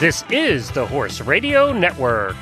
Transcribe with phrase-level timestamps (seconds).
[0.00, 2.34] This is the Horse Radio Network.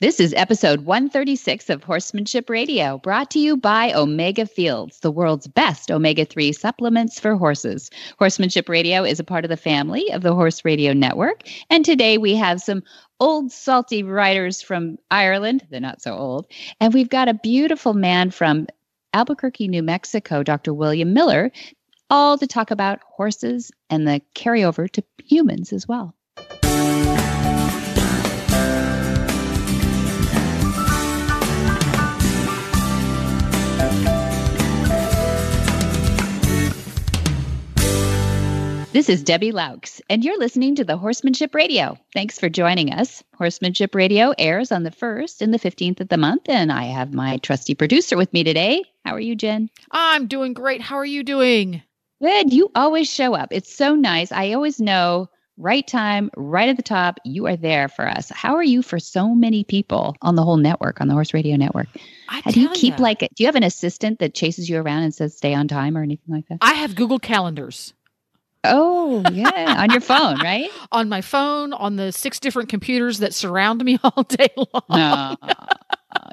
[0.00, 5.46] This is episode 136 of Horsemanship Radio, brought to you by Omega Fields, the world's
[5.46, 7.90] best omega 3 supplements for horses.
[8.18, 11.42] Horsemanship Radio is a part of the family of the Horse Radio Network.
[11.70, 12.82] And today we have some
[13.20, 15.64] old salty writers from Ireland.
[15.70, 16.48] They're not so old.
[16.80, 18.66] And we've got a beautiful man from
[19.12, 20.74] Albuquerque, New Mexico, Dr.
[20.74, 21.52] William Miller,
[22.10, 26.14] all to talk about horses and the carryover to humans as well.
[38.92, 41.98] This is Debbie Loucks, and you're listening to the Horsemanship Radio.
[42.14, 43.22] Thanks for joining us.
[43.36, 47.12] Horsemanship Radio airs on the 1st and the 15th of the month, and I have
[47.12, 48.82] my trusty producer with me today.
[49.04, 49.68] How are you, Jen?
[49.90, 50.80] I'm doing great.
[50.80, 51.82] How are you doing?
[52.22, 52.52] Good.
[52.52, 53.48] You always show up.
[53.50, 54.32] It's so nice.
[54.32, 55.28] I always know
[55.58, 58.30] right time, right at the top, you are there for us.
[58.30, 61.56] How are you for so many people on the whole network, on the Horse Radio
[61.56, 61.88] Network?
[62.28, 63.02] I How do you keep ya.
[63.02, 65.96] like, do you have an assistant that chases you around and says stay on time
[65.96, 66.58] or anything like that?
[66.60, 67.92] I have Google Calendars
[68.64, 70.68] Oh, yeah, on your phone, right?
[70.90, 74.82] on my phone, on the six different computers that surround me all day long.
[74.90, 75.36] No,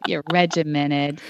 [0.07, 1.21] you're regimented.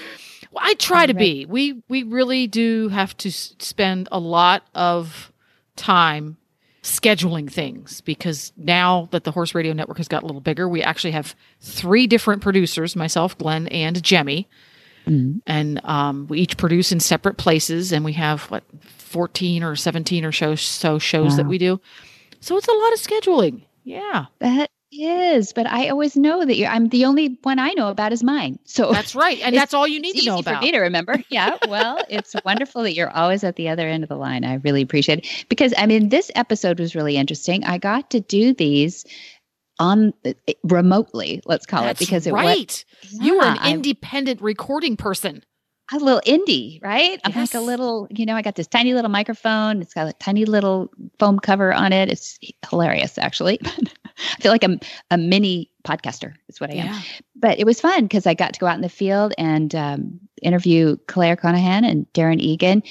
[0.54, 1.46] Well, I try to be.
[1.46, 5.32] We we really do have to s- spend a lot of
[5.76, 6.36] time
[6.82, 10.82] scheduling things because now that the Horse Radio Network has got a little bigger, we
[10.82, 14.48] actually have three different producers: myself, Glenn, and Jemmy.
[15.06, 15.42] Mhm.
[15.46, 18.64] and um, we each produce in separate places and we have what
[18.96, 21.78] 14 or 17 or so, so shows that we do
[22.40, 24.70] so it's a lot of scheduling yeah That
[25.02, 26.68] is, but I always know that you're.
[26.68, 28.58] I'm the only one I know about is mine.
[28.64, 30.78] So that's right and that's all you need to know easy about for me to
[30.80, 31.16] remember.
[31.28, 34.44] Yeah, well, it's wonderful that you're always at the other end of the line.
[34.44, 37.64] I really appreciate it because I mean, this episode was really interesting.
[37.64, 39.04] I got to do these
[39.80, 42.84] on eh, remotely, let's call that's it, because it was right
[43.20, 45.42] you were an Yeah, I- independent recording person
[45.92, 47.20] a little indie, right?
[47.24, 49.82] I'm like a little, you know, I got this tiny little microphone.
[49.82, 52.08] It's got a tiny little foam cover on it.
[52.08, 52.38] It's
[52.70, 53.60] hilarious, actually.
[54.18, 54.80] I feel like I'm
[55.10, 56.34] a mini podcaster.
[56.48, 57.02] Is what I am.
[57.36, 60.20] but it was fun because I got to go out in the field and um,
[60.42, 62.82] interview Claire Conahan and Darren Egan.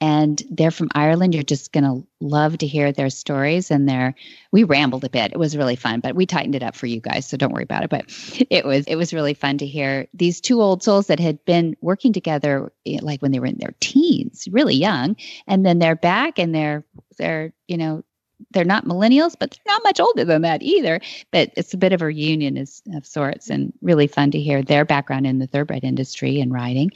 [0.00, 1.34] And they're from Ireland.
[1.34, 3.72] You're just going to love to hear their stories.
[3.72, 4.14] And their,
[4.52, 5.32] we rambled a bit.
[5.32, 7.26] It was really fun, but we tightened it up for you guys.
[7.26, 7.90] So don't worry about it.
[7.90, 8.04] But
[8.48, 11.76] it was, it was really fun to hear these two old souls that had been
[11.80, 15.16] working together, eh, like when they were in their teens, really young.
[15.48, 16.84] And then they're back and they're,
[17.18, 18.04] they're, you know,
[18.52, 21.00] they're not millennials, but they're not much older than that either
[21.30, 24.62] but it's a bit of a reunion as, of sorts and really fun to hear
[24.62, 26.90] their background in the thoroughbred industry and riding.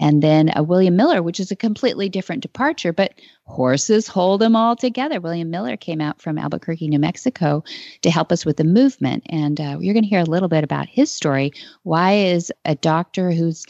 [0.00, 4.56] And then uh, William Miller, which is a completely different departure, but horses hold them
[4.56, 5.20] all together.
[5.20, 7.62] William Miller came out from Albuquerque, New Mexico
[8.02, 9.24] to help us with the movement.
[9.28, 11.52] And uh, you're going to hear a little bit about his story.
[11.82, 13.66] Why is a doctor who's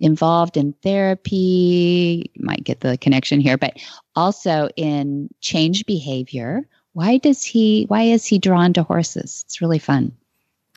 [0.00, 3.76] involved in therapy, you might get the connection here, but
[4.14, 6.66] also in change behavior.
[6.92, 9.44] Why does he why is he drawn to horses?
[9.46, 10.12] It's really fun.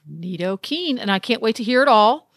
[0.07, 2.31] Nito Keen, and I can't wait to hear it all.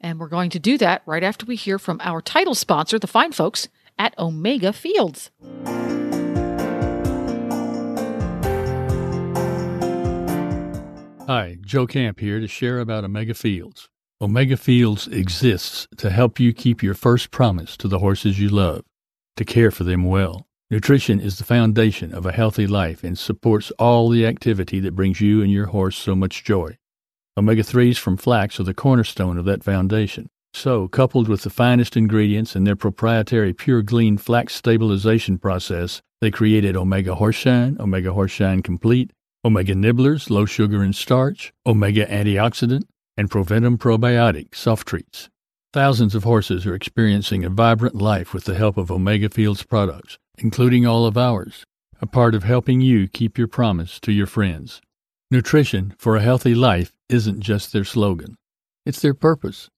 [0.00, 3.06] And we're going to do that right after we hear from our title sponsor, the
[3.06, 3.68] fine folks
[3.98, 5.30] at Omega Fields.
[11.26, 13.88] Hi, Joe Camp here to share about Omega Fields.
[14.20, 18.84] Omega Fields exists to help you keep your first promise to the horses you love,
[19.36, 20.46] to care for them well.
[20.70, 25.20] Nutrition is the foundation of a healthy life and supports all the activity that brings
[25.20, 26.78] you and your horse so much joy.
[27.36, 30.28] Omega 3s from flax are the cornerstone of that foundation.
[30.54, 36.30] So, coupled with the finest ingredients and their proprietary pure glean flax stabilization process, they
[36.30, 39.10] created Omega Horseshine, Omega Horseshine Complete,
[39.44, 42.84] Omega Nibblers, low sugar and starch, Omega Antioxidant,
[43.16, 45.28] and Proventum Probiotic soft treats.
[45.72, 50.18] Thousands of horses are experiencing a vibrant life with the help of Omega Fields products,
[50.38, 51.64] including all of ours,
[52.00, 54.80] a part of helping you keep your promise to your friends.
[55.30, 58.36] Nutrition for a healthy life isn't just their slogan,
[58.86, 59.68] it's their purpose.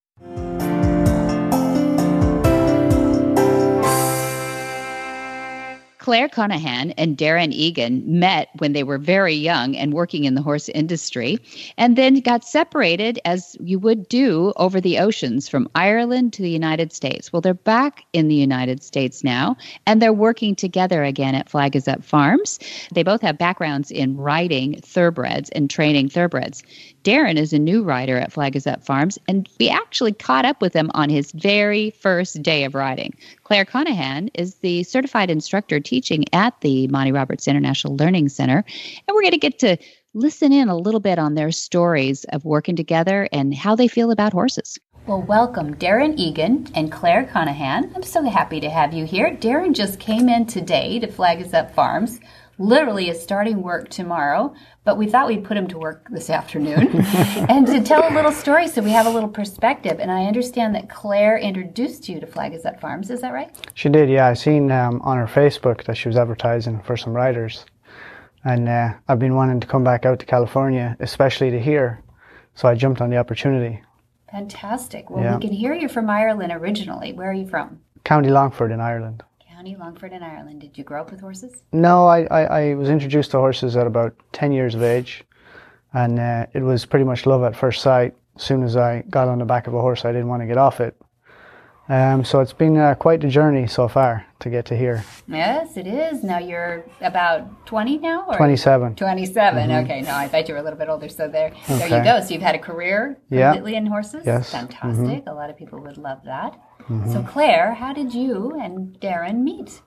[6.07, 10.41] Claire Conahan and Darren Egan met when they were very young and working in the
[10.41, 11.37] horse industry,
[11.77, 16.49] and then got separated as you would do over the oceans from Ireland to the
[16.49, 17.33] United States.
[17.33, 21.75] Well, they're back in the United States now, and they're working together again at Flag
[21.75, 22.61] is Up Farms.
[22.95, 26.63] They both have backgrounds in riding thoroughbreds and training thoroughbreds.
[27.03, 30.63] Darren is a new rider at Flag is Up Farms, and we actually caught up
[30.63, 33.13] with him on his very first day of riding.
[33.47, 38.65] Claire Conahan is the certified instructor teaching at the Monty Roberts International Learning Center.
[38.67, 39.77] And we're going to get to
[40.15, 44.11] listen in a little bit on their stories of working together and how they feel
[44.11, 44.81] about horses.
[45.07, 47.95] Well, welcome, Darren Egan and Claire Conahan.
[47.95, 49.37] I'm so happy to have you here.
[49.37, 52.19] Darren just came in today to Flag Is Up Farms.
[52.59, 54.55] Literally is starting work tomorrow,
[54.85, 56.89] but we thought we'd put him to work this afternoon
[57.51, 60.01] and to tell a little story so we have a little perspective.
[60.01, 63.11] And I understand that Claire introduced you to Flag Up Farms.
[63.11, 63.55] Is that right?
[63.75, 64.27] She did, yeah.
[64.27, 67.67] I seen um, on her Facebook that she was advertising for some riders,
[68.45, 72.03] and uh, I've been wanting to come back out to California, especially to here.
[72.55, 73.83] So I jumped on the opportunity.
[74.31, 75.11] Fantastic.
[75.11, 75.37] Well, yeah.
[75.37, 77.13] we can hear you from Ireland originally.
[77.13, 77.81] Where are you from?
[78.05, 79.23] County Longford in Ireland.
[79.67, 80.61] County Longford in Ireland.
[80.61, 81.63] Did you grow up with horses?
[81.73, 85.25] No, I, I, I was introduced to horses at about 10 years of age.
[85.93, 88.15] And uh, it was pretty much love at first sight.
[88.37, 90.47] As soon as I got on the back of a horse, I didn't want to
[90.47, 90.95] get off it.
[91.89, 95.05] Um, so it's been uh, quite a journey so far to get to here.
[95.27, 96.23] Yes, it is.
[96.23, 98.25] Now you're about 20 now?
[98.29, 98.37] Or?
[98.37, 98.95] 27.
[98.97, 99.69] 27.
[99.69, 99.85] Mm-hmm.
[99.85, 101.09] Okay, no, I bet you were a little bit older.
[101.09, 101.79] So there, okay.
[101.79, 102.21] there you go.
[102.21, 103.79] So you've had a career completely yeah.
[103.79, 104.23] in horses?
[104.27, 104.51] Yes.
[104.51, 105.07] Fantastic.
[105.07, 105.29] Mm-hmm.
[105.29, 106.61] A lot of people would love that.
[106.89, 107.13] Mm-hmm.
[107.13, 109.83] So Claire, how did you and Darren meet?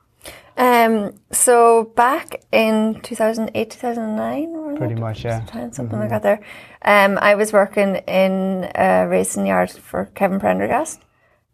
[0.56, 6.00] Um, so back in 2008, 2009, pretty much, yeah, something mm-hmm.
[6.00, 6.22] like that.
[6.22, 6.40] There,
[6.82, 11.00] um, I was working in a racing yard for Kevin Prendergast,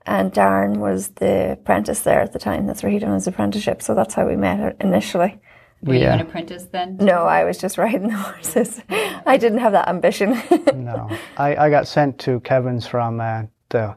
[0.06, 2.66] and Darren was the apprentice there at the time.
[2.66, 3.82] That's where he done his apprenticeship.
[3.82, 5.40] So that's how we met initially.
[5.82, 6.00] Were yeah.
[6.00, 6.96] you an apprentice then?
[6.96, 8.81] No, I was just riding the horses.
[8.88, 10.31] I didn't have that ambition.
[10.75, 13.96] no, I, I got sent to Kevin's from uh, the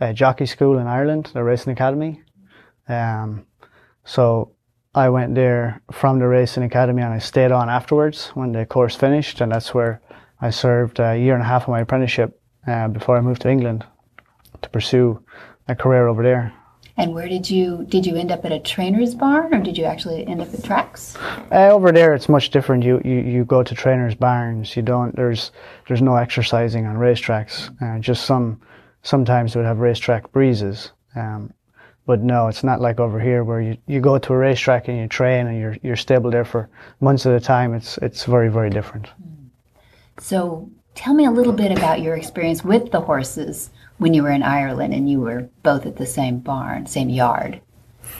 [0.00, 2.22] uh, jockey school in Ireland, the racing academy.
[2.88, 3.46] Um,
[4.04, 4.52] so
[4.94, 8.94] I went there from the racing academy and I stayed on afterwards when the course
[8.94, 10.00] finished, and that's where
[10.40, 13.50] I served a year and a half of my apprenticeship uh, before I moved to
[13.50, 13.84] England
[14.62, 15.22] to pursue
[15.68, 16.52] a career over there.
[16.96, 19.84] And where did you did you end up at a trainer's barn, or did you
[19.84, 21.16] actually end up at tracks?
[21.50, 22.84] Uh, over there, it's much different.
[22.84, 24.76] You, you you go to trainers' barns.
[24.76, 25.14] You don't.
[25.16, 25.50] There's
[25.88, 27.74] there's no exercising on racetracks.
[27.82, 28.60] Uh, just some
[29.04, 30.90] sometimes they would have racetrack breezes.
[31.14, 31.52] Um,
[32.06, 34.98] but no, it's not like over here where you, you go to a racetrack and
[34.98, 36.68] you train and you're you're stable there for
[37.00, 37.72] months at a time.
[37.72, 39.08] It's it's very very different.
[40.18, 44.30] So tell me a little bit about your experience with the horses when you were
[44.30, 47.60] in Ireland and you were both at the same barn, same yard.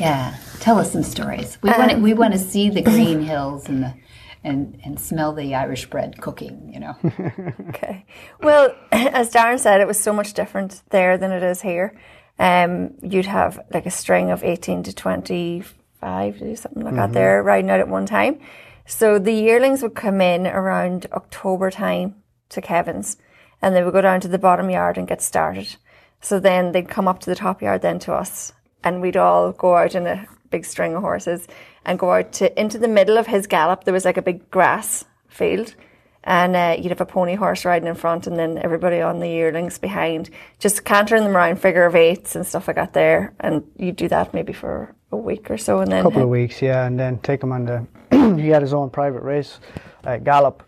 [0.01, 1.59] Yeah, tell us some stories.
[1.63, 3.95] We um, want to, we want to see the green hills and the
[4.45, 6.71] and and smell the Irish bread cooking.
[6.73, 6.97] You know.
[7.71, 8.07] okay.
[8.41, 11.99] Well, as Darren said, it was so much different there than it is here.
[12.39, 15.63] Um, you'd have like a string of eighteen to twenty
[16.01, 16.97] five, something like mm-hmm.
[16.97, 18.39] that there riding out at one time.
[18.87, 22.17] So the yearlings would come in around October time
[22.51, 23.17] to Kevin's
[23.63, 25.77] and they would go down to the bottom yard and get started.
[26.21, 28.53] So then they'd come up to the top yard then to us
[28.83, 31.49] and we'd all go out in a big string of horses
[31.85, 33.85] and go out to into the middle of his gallop.
[33.85, 35.75] There was like a big grass field
[36.23, 39.29] and uh, you'd have a pony horse riding in front and then everybody on the
[39.29, 43.35] yearlings behind, just cantering them around figure of eights and stuff like that there.
[43.41, 46.01] And you'd do that maybe for a week or so and then...
[46.01, 47.87] A couple of weeks, yeah, and then take him on the...
[48.41, 49.59] he had his own private race,
[50.05, 50.63] uh, gallop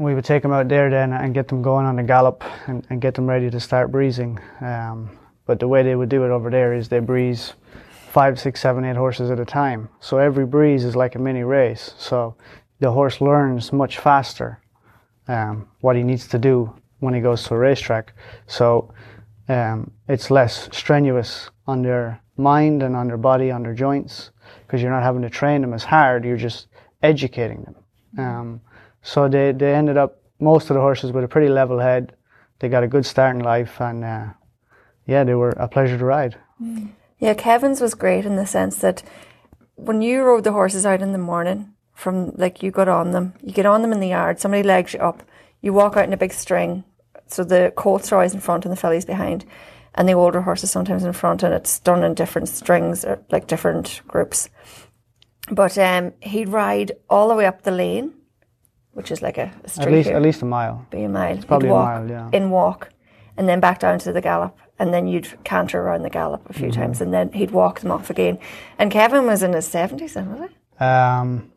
[0.00, 2.86] we would take them out there then and get them going on the gallop and,
[2.88, 4.40] and get them ready to start breezing.
[4.62, 5.10] Um,
[5.44, 7.52] but the way they would do it over there is they breeze
[8.10, 9.88] five, six, seven, eight horses at a time.
[10.00, 11.94] So every breeze is like a mini race.
[11.96, 12.34] So
[12.80, 14.60] the horse learns much faster
[15.28, 18.12] um, what he needs to do when he goes to a racetrack.
[18.46, 18.92] So
[19.48, 24.30] um, it's less strenuous on their mind and on their body, on their joints,
[24.66, 26.24] because you're not having to train them as hard.
[26.24, 26.66] You're just
[27.02, 27.76] educating them.
[28.18, 28.60] Um,
[29.02, 32.16] so they, they ended up, most of the horses with a pretty level head.
[32.58, 34.26] They got a good start in life and uh,
[35.06, 36.36] yeah, they were a pleasure to ride.
[37.20, 39.02] Yeah, Kevin's was great in the sense that
[39.76, 43.34] when you rode the horses out in the morning, from like you got on them,
[43.42, 45.22] you get on them in the yard, somebody legs you up,
[45.60, 46.84] you walk out in a big string.
[47.26, 49.44] So the colts are always in front and the fillies behind,
[49.94, 53.46] and the older horses sometimes in front, and it's done in different strings, or like
[53.46, 54.48] different groups.
[55.50, 58.14] But um, he'd ride all the way up the lane
[58.92, 59.86] which is like a, a street.
[59.86, 60.16] At least, here.
[60.16, 60.86] at least a mile.
[60.90, 61.36] Be a mile.
[61.36, 62.30] It's probably walk, a mile, yeah.
[62.32, 62.90] In walk,
[63.36, 66.52] and then back down to the gallop, and then you'd canter around the gallop a
[66.52, 66.80] few mm-hmm.
[66.80, 68.38] times, and then he'd walk them off again.
[68.78, 70.84] And Kevin was in his seventies, then was he?
[70.84, 71.52] Um,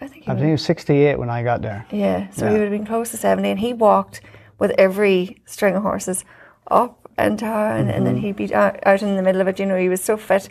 [0.00, 1.86] I think he, I think he was sixty-eight when I got there.
[1.90, 2.50] Yeah, so yeah.
[2.50, 4.20] he would have been close to seventy, and he walked
[4.58, 6.24] with every string of horses
[6.68, 7.90] up and down, mm-hmm.
[7.90, 8.24] and then mm-hmm.
[8.26, 9.58] he'd be out, out in the middle of it.
[9.58, 10.48] You know, he was so fit.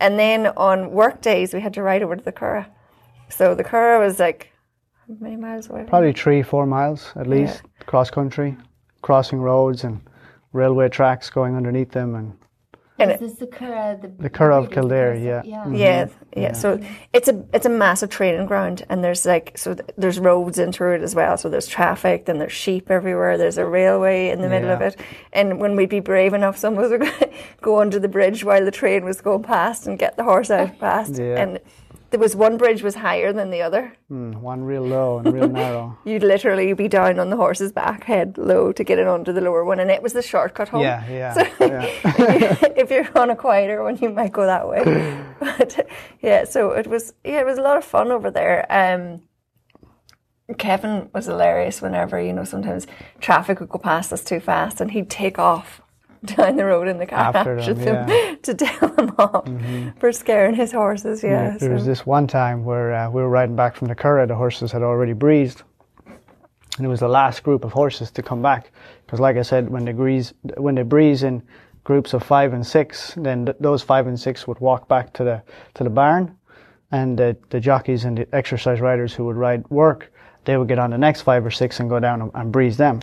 [0.00, 2.66] And then on work days, we had to ride over to the Curragh.
[3.28, 4.52] So the Curragh was like
[5.20, 5.84] many miles away?
[5.88, 7.84] Probably three, four miles at least, yeah.
[7.86, 8.56] cross country,
[9.02, 10.00] crossing roads and
[10.54, 12.32] railway tracks going underneath them, and
[12.98, 14.02] And Is this the Curragh?
[14.02, 15.42] The, The Curragh of breed is Kildare, Curragh, yeah.
[15.44, 15.64] yeah.
[15.64, 15.74] Mm-hmm.
[15.74, 16.06] Yeah,
[16.36, 16.52] yeah.
[16.52, 16.80] So
[17.12, 20.84] it's a it's a massive training ground, and there's like so th- there's roads into
[20.86, 21.36] it as well.
[21.36, 23.36] So there's traffic, then there's sheep everywhere.
[23.36, 24.94] There's a railway in the middle of it,
[25.32, 28.64] and when we'd be brave enough, some of us would go under the bridge while
[28.64, 31.18] the train was going past and get the horse out past.
[31.18, 31.42] Yeah.
[31.42, 31.60] And
[32.10, 33.96] there was one bridge was higher than the other.
[34.10, 35.98] Mm, one real low and real narrow.
[36.04, 39.40] You'd literally be down on the horse's back, head low, to get it onto the
[39.40, 40.82] lower one, and it was the shortcut home.
[40.82, 41.86] Yeah, yeah, So- yeah.
[42.76, 45.24] if you're on a quieter one, you might go that way.
[45.40, 45.86] but
[46.22, 48.64] yeah, so it was yeah, it was a lot of fun over there.
[48.70, 49.22] Um,
[50.58, 52.86] Kevin was hilarious whenever you know sometimes
[53.18, 55.80] traffic would go past us too fast, and he'd take off
[56.36, 59.48] down the road in the car After after them, them to tell him off
[59.98, 61.22] for scaring his horses.
[61.22, 64.28] Yeah, There was this one time where uh, we were riding back from the Curragh,
[64.28, 65.62] the horses had already breezed,
[66.06, 68.72] and it was the last group of horses to come back.
[69.04, 71.42] Because, like I said, when they breeze, when they breeze in
[71.84, 75.24] groups of five and six, then th- those five and six would walk back to
[75.24, 75.42] the
[75.74, 76.36] to the barn,
[76.90, 80.12] and the, the jockeys and the exercise riders who would ride work,
[80.44, 82.76] they would get on the next five or six and go down and, and breeze
[82.76, 83.00] them.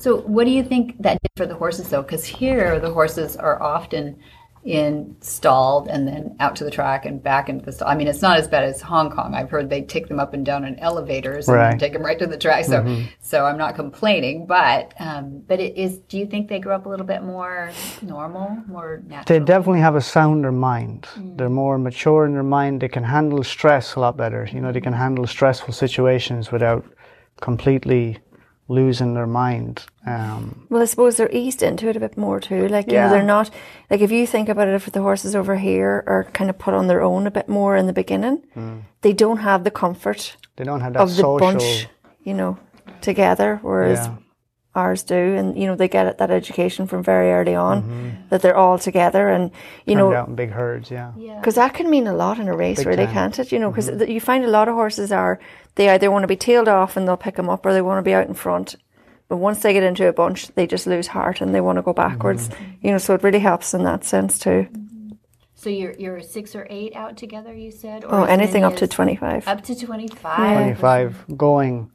[0.00, 2.02] So, what do you think that did for the horses, though?
[2.02, 4.18] Because here the horses are often
[4.64, 7.88] installed and then out to the track and back into the stall.
[7.88, 9.34] I mean, it's not as bad as Hong Kong.
[9.34, 12.26] I've heard they take them up and down in elevators and take them right to
[12.26, 12.64] the track.
[12.64, 15.98] So, so I'm not complaining, but um, but it is.
[16.08, 17.70] Do you think they grow up a little bit more
[18.02, 19.38] normal, more natural?
[19.38, 21.06] They definitely have a sounder mind.
[21.36, 22.80] They're more mature in their mind.
[22.80, 24.48] They can handle stress a lot better.
[24.52, 26.84] You know, they can handle stressful situations without
[27.40, 28.18] completely
[28.68, 29.84] losing their mind.
[30.06, 32.68] Um, Well, I suppose they're eased into it a bit more too.
[32.68, 33.50] Like, you know, they're not,
[33.90, 36.74] like, if you think about it, if the horses over here are kind of put
[36.74, 38.42] on their own a bit more in the beginning,
[39.00, 41.38] they don't have the comfort they don't have that of the social.
[41.38, 41.86] bunch,
[42.24, 42.58] you know,
[43.00, 44.14] together, whereas Yeah.
[44.74, 45.14] Ours do.
[45.14, 48.28] And, you know, they get that education from very early on mm-hmm.
[48.30, 49.28] that they're all together.
[49.28, 49.50] And,
[49.86, 50.90] you turned know, out in big herds.
[50.90, 51.12] Yeah.
[51.40, 53.14] because that can mean a lot in a race, Big really, time.
[53.14, 53.52] can't it?
[53.52, 54.10] You know, because mm-hmm.
[54.10, 55.38] you find a lot of horses are
[55.74, 57.98] they either want to be tailed off and they'll pick them up, or they want
[57.98, 58.76] to be out in front.
[59.28, 61.82] But once they get into a bunch, they just lose heart and they want to
[61.82, 62.48] go backwards.
[62.48, 62.86] Mm-hmm.
[62.86, 64.68] You know, so it really helps in that sense too.
[65.54, 68.86] So you're you're six or eight out together, you said, or Oh, anything up to
[68.86, 69.46] twenty five.
[69.48, 70.78] Up to twenty five.
[70.78, 71.90] 25 going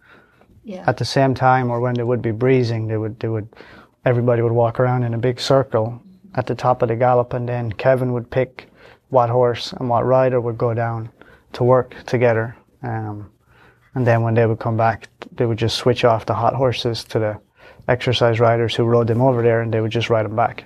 [0.64, 0.84] Yeah.
[0.88, 3.48] at the same time or when they would be breezing they would they would
[4.06, 6.02] everybody would walk around in a big circle
[6.36, 8.70] at the top of the gallop and then Kevin would pick
[9.10, 11.10] what horse and what rider would go down
[11.54, 13.30] to work together um,
[13.96, 17.04] and then when they would come back they would just switch off the hot horses
[17.04, 17.40] to the
[17.88, 20.64] exercise riders who rode them over there and they would just ride them back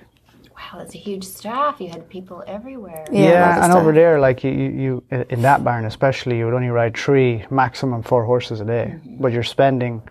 [0.72, 1.80] Wow, that's a huge staff.
[1.80, 3.06] You had people everywhere.
[3.10, 6.38] Yeah, a lot of and over there, like you, you, you, in that barn especially,
[6.38, 8.94] you would only ride three, maximum four horses a day.
[8.94, 9.22] Mm-hmm.
[9.22, 10.02] But you're spending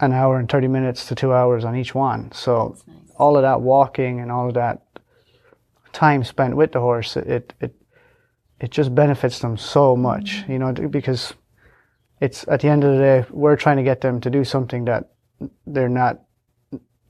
[0.00, 2.32] an hour and thirty minutes to two hours on each one.
[2.32, 3.10] So nice.
[3.16, 4.82] all of that walking and all of that
[5.92, 7.74] time spent with the horse, it it
[8.58, 10.52] it just benefits them so much, mm-hmm.
[10.52, 11.34] you know, because
[12.20, 14.86] it's at the end of the day, we're trying to get them to do something
[14.86, 15.10] that
[15.66, 16.23] they're not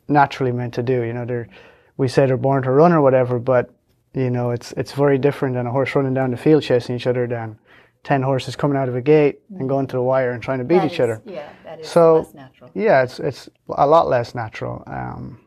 [0.08, 1.02] naturally meant to do.
[1.02, 1.48] You know, they're
[1.96, 3.70] we say they're born to run or whatever, but
[4.14, 7.06] you know, it's it's very different than a horse running down the field chasing each
[7.06, 7.58] other than
[8.02, 10.64] ten horses coming out of a gate and going to the wire and trying to
[10.64, 11.22] beat That each is- other.
[11.24, 12.70] Yeah, that is So- less natural.
[12.74, 14.82] Yeah, it's it's a lot less natural.
[14.86, 15.38] Um,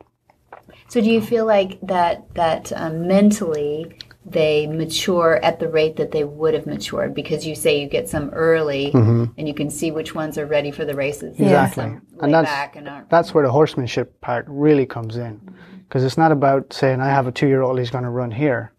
[0.90, 3.98] So do you feel like that that um, mentally
[4.30, 8.10] they mature at the rate that they would have matured because you say you get
[8.10, 11.34] some early and you can see which ones are ready for the races.
[11.36, 11.44] Mm-hmm.
[11.46, 11.84] Exactly.
[11.84, 15.40] some And lay that's- back and that's where the horsemanship part really comes in,
[15.88, 18.74] because it's not about saying I have a two-year-old he's going to run here.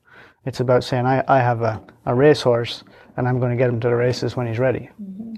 [0.45, 2.85] It's about saying I, I have a, a racehorse
[3.17, 4.91] and I'm going to get him to the races when he's ready.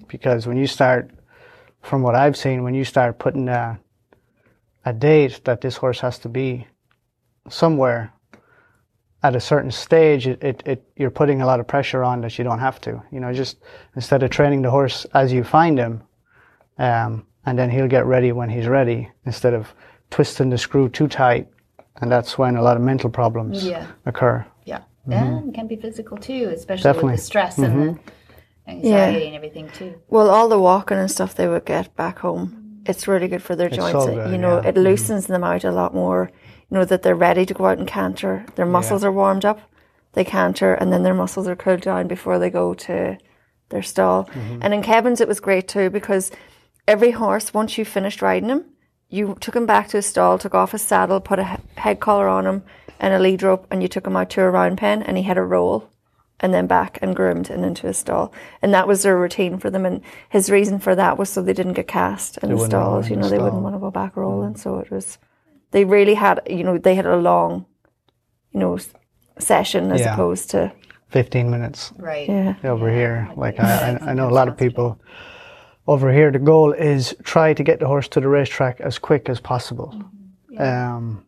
[0.09, 1.11] Because when you start,
[1.83, 3.79] from what I've seen, when you start putting a,
[4.85, 6.67] a date that this horse has to be
[7.49, 8.13] somewhere
[9.23, 12.39] at a certain stage, it, it, it you're putting a lot of pressure on that
[12.39, 13.03] you don't have to.
[13.13, 13.59] You know, just
[13.97, 16.03] instead of training the horse as you find him,
[16.79, 19.75] um, and then he'll get ready when he's ready instead of
[20.11, 21.49] twisting the screw too tight,
[22.01, 23.87] and that's when a lot of mental problems Yeah.
[24.07, 24.45] occur.
[24.65, 24.81] Yeah.
[25.09, 25.13] Mm-hmm.
[25.13, 27.13] And it can be physical too, especially Definitely.
[27.13, 28.11] with the stress and mm-hmm.
[28.67, 29.95] the anxiety and everything too.
[30.09, 33.57] Well, all the walking and stuff they would get back home, it's really good for
[33.57, 33.93] their It's joints.
[33.93, 34.69] so good, you know, yeah.
[34.69, 34.85] it mm-hmm.
[34.85, 36.31] loosens them out a lot more.
[36.71, 38.47] You know that they're ready to go out and canter.
[38.55, 39.61] Their muscles are warmed up.
[40.13, 43.19] They canter, and then their muscles are cooled down before they go to
[43.69, 44.25] their stall.
[44.25, 44.59] Mm-hmm.
[44.63, 46.31] And in Kevin's, it was great too because
[46.87, 48.65] every horse, once you finished riding him,
[49.09, 52.29] you took him back to his stall, took off his saddle, put a head collar
[52.29, 52.63] on him
[53.01, 55.23] and a lead rope, and you took him out to a round pen, and he
[55.23, 55.91] had a roll
[56.41, 58.33] and then back and groomed and into his stall.
[58.63, 59.85] And that was their routine for them.
[59.85, 60.01] And
[60.31, 63.09] his reason for that was so they didn't get cast in the stalls.
[63.09, 64.57] You the know, they wouldn't want to go back rolling.
[64.57, 65.19] So it was,
[65.71, 67.67] they really had, you know, they had a long,
[68.53, 68.79] you know,
[69.39, 70.13] session as Yeah.
[70.15, 70.73] opposed to,
[71.09, 72.29] 15 minutes Right.
[72.29, 72.55] yeah.
[72.65, 73.29] over here.
[73.37, 75.01] Like I, I, I know a lot of people
[75.87, 76.31] over here.
[76.31, 79.95] The goal is try to get the horse to the racetrack as quick as possible.
[80.59, 81.25] Um,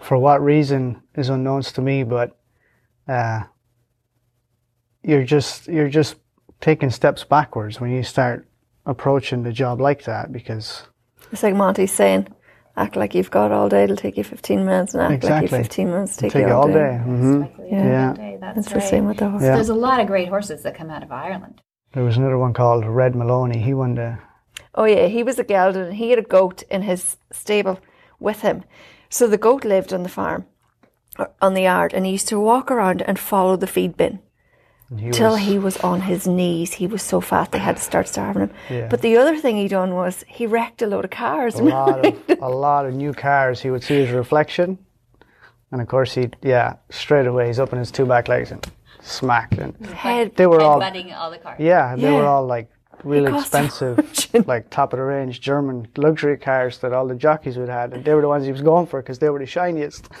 [0.00, 2.36] for what reason is unknowns to me, but
[3.06, 3.42] uh,
[5.02, 6.16] you're just you're just
[6.60, 8.46] taking steps backwards when you start
[8.86, 10.84] approaching the job like that because
[11.32, 12.28] It's like Monty's saying,
[12.80, 15.50] act like you've got all day, it'll take you 15 minutes, and act like you've
[15.50, 16.72] 15 minutes take, take you it all all day.
[16.74, 16.96] day.
[16.98, 18.14] hmm Yeah.
[18.18, 18.36] Yeah.
[18.40, 18.80] That's It's right.
[18.82, 19.42] the same with the horse.
[19.42, 19.54] Yeah.
[19.54, 21.60] There's a lot of great horses that come out of Ireland.
[21.92, 23.58] There was another one called Red Maloney.
[23.60, 24.18] He won the
[24.74, 25.82] Oh yeah, he was a gelding.
[25.82, 27.80] and he had a goat in his stable
[28.18, 28.62] with him.
[29.08, 30.46] So the goat lived on the farm,
[31.42, 34.20] on the yard, and he used to walk around and follow the feed bin
[34.98, 36.72] he till was, he was on his knees.
[36.74, 38.50] He was so fat they had to start starving him.
[38.68, 38.88] Yeah.
[38.88, 41.54] But the other thing he done was he wrecked a load of cars.
[41.56, 43.60] a lot of a lot of new cars.
[43.60, 44.78] He would see his reflection,
[45.70, 48.66] and of course he yeah straight away he's up on his two back legs and
[49.02, 50.34] smacked and head.
[50.36, 51.56] they were all Headbutting all the cars.
[51.58, 52.68] yeah they were all like
[53.02, 53.96] really expensive
[54.46, 58.04] like top of the range German luxury cars that all the jockeys would have and
[58.04, 60.06] they were the ones he was going for because they were the shiniest.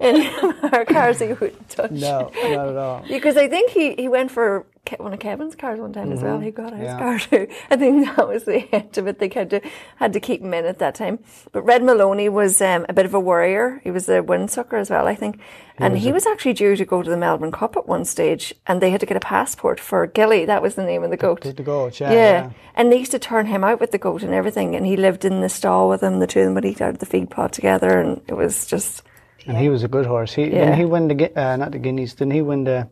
[0.00, 0.16] in
[0.72, 1.90] our cars he wouldn't touch.
[1.90, 3.04] no, not at all.
[3.08, 6.22] Because I think he, he went for Ke- one of Kevin's cars one time as
[6.22, 6.38] well.
[6.40, 6.84] He got his Mm-hmm.
[6.84, 6.98] Yeah.
[6.98, 7.46] car too.
[7.70, 9.18] I think that was the end of it.
[9.18, 9.60] They had to
[9.96, 11.18] had to keep him in at that time.
[11.52, 13.80] But Red Maloney was um, a bit of a warrior.
[13.84, 15.38] He was a windsucker as well, I think.
[15.76, 18.82] And he was actually due to go to the Melbourne Cup at one stage, and
[18.82, 20.44] they had to get a passport for Gilly.
[20.44, 21.40] That was the name of the goat.
[21.40, 22.16] Did the goat, yeah, Yeah.
[22.18, 22.50] yeah.
[22.74, 25.24] and they used to turn him out with the goat and everything, and he lived
[25.24, 26.18] in the stall with him.
[26.18, 28.66] The two of them would eat out of the feed pot together, and it was
[28.66, 29.02] just
[29.50, 30.32] And he was a good horse.
[30.32, 30.60] He Yeah.
[30.70, 32.14] didn't he win the uh, not the Guineas?
[32.14, 32.88] Didn't he win the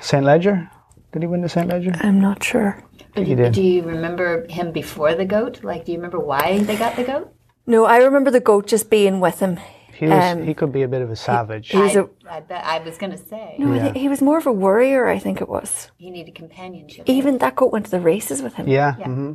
[0.00, 0.68] Saint Leger?
[1.12, 1.92] Did he win the Saint Leger?
[2.00, 2.76] I'm not sure.
[3.14, 3.52] think he did.
[3.54, 5.64] Do you remember him before the goat?
[5.64, 7.32] Like, do you remember why they got the goat?
[7.66, 9.58] No, I remember the goat just being with him.
[9.92, 11.68] He was Um, he could be a bit of a savage.
[11.70, 12.04] He was I, a
[12.36, 13.82] I bet I was going to say no, Yeah.
[13.84, 15.06] think he was more of a warrior.
[15.06, 15.90] I think it was.
[15.96, 17.08] he needed companionship.
[17.08, 18.68] Even that goat went to the races with him.
[18.68, 18.94] yeah.
[18.98, 19.06] Yeah.
[19.06, 19.32] hmm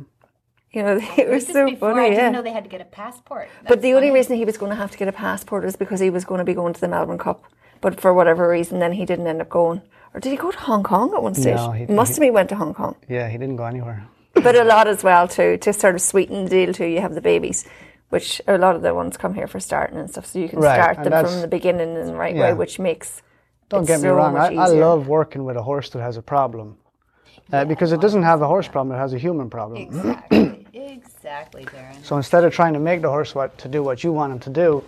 [0.76, 2.10] You know, it was so before, I funny.
[2.10, 2.30] didn't Yeah.
[2.32, 3.48] know they had to get a passport.
[3.62, 5.74] But That's the only reason he was going to have to get a passport was
[5.74, 7.44] because he was going to be going to the Melbourne Cup.
[7.80, 9.80] But for whatever reason, then he didn't end up going.
[10.12, 11.56] Or did he go to Hong Kong at one stage?
[11.56, 12.94] No, he- Must he- have been went to Hong Kong.
[13.08, 14.06] Yeah, he didn't go anywhere.
[14.34, 16.84] But a lot as well too to sort of sweeten the deal too.
[16.84, 17.66] You have the babies,
[18.10, 20.58] which a lot of the ones come here for starting and stuff, so you can
[20.60, 22.42] Right, start them from the beginning in the right Yeah.
[22.48, 23.22] way, which makes
[23.70, 24.34] Don't it get me so wrong.
[24.34, 26.76] much I, I love working with a horse that has a problem.
[27.52, 29.80] Uh, because it doesn't have a horse problem, it has a human problem.
[29.80, 30.45] Exactly.
[30.96, 32.04] Exactly, Darren.
[32.04, 34.38] So instead of trying to make the horse what to do what you want him
[34.40, 34.84] to do,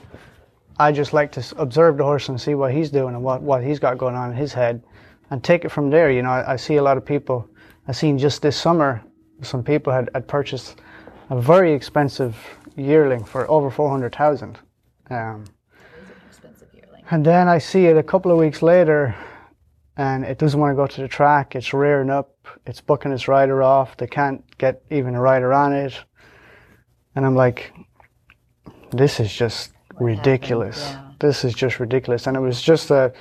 [0.79, 3.65] I just like to observe the horse and see what he's doing and what, what
[3.65, 4.83] he's got going on in his head
[5.31, 6.11] and take it from there.
[6.11, 7.49] You know, I, I see a lot of people,
[7.89, 9.03] I seen just this summer,
[9.43, 10.81] some people had, had purchased
[11.31, 12.37] a very expensive
[12.77, 14.59] yearling for over 400,000.
[15.11, 15.45] Um,
[17.11, 19.15] and then I see it a couple of weeks later
[19.97, 21.57] and it doesn't want to go to the track.
[21.57, 22.38] It's rearing up.
[22.69, 23.97] It's bucking its rider off.
[23.97, 25.95] They can't get even a rider on it.
[27.17, 27.73] And I'm like,
[28.93, 30.79] this is just ridiculous.
[30.79, 31.11] Yeah.
[31.19, 32.27] This is just ridiculous.
[32.27, 33.13] And it was just a,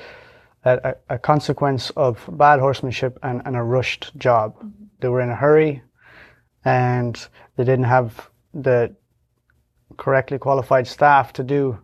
[0.65, 4.53] a, a- consequence of bad horsemanship and, and a rushed job.
[4.99, 5.81] They were in a hurry
[6.65, 7.15] and
[7.55, 8.93] they didn't have the
[9.95, 11.79] correctly qualified staff to do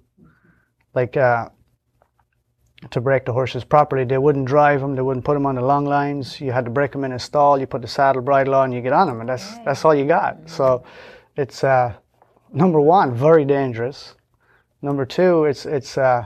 [0.93, 1.47] like uh,
[2.91, 4.05] to break the horses properly.
[4.05, 4.95] They wouldn't drive them.
[4.95, 6.39] They wouldn't put them on the long lines.
[6.41, 7.59] You had to break them in a stall.
[7.59, 8.71] You put the saddle bridle on.
[8.71, 10.49] You get on them, and that's that's all you got.
[10.49, 10.83] So
[11.35, 11.93] it's uh,
[12.51, 14.15] number one, very dangerous.
[14.81, 16.25] Number two, it's it's uh,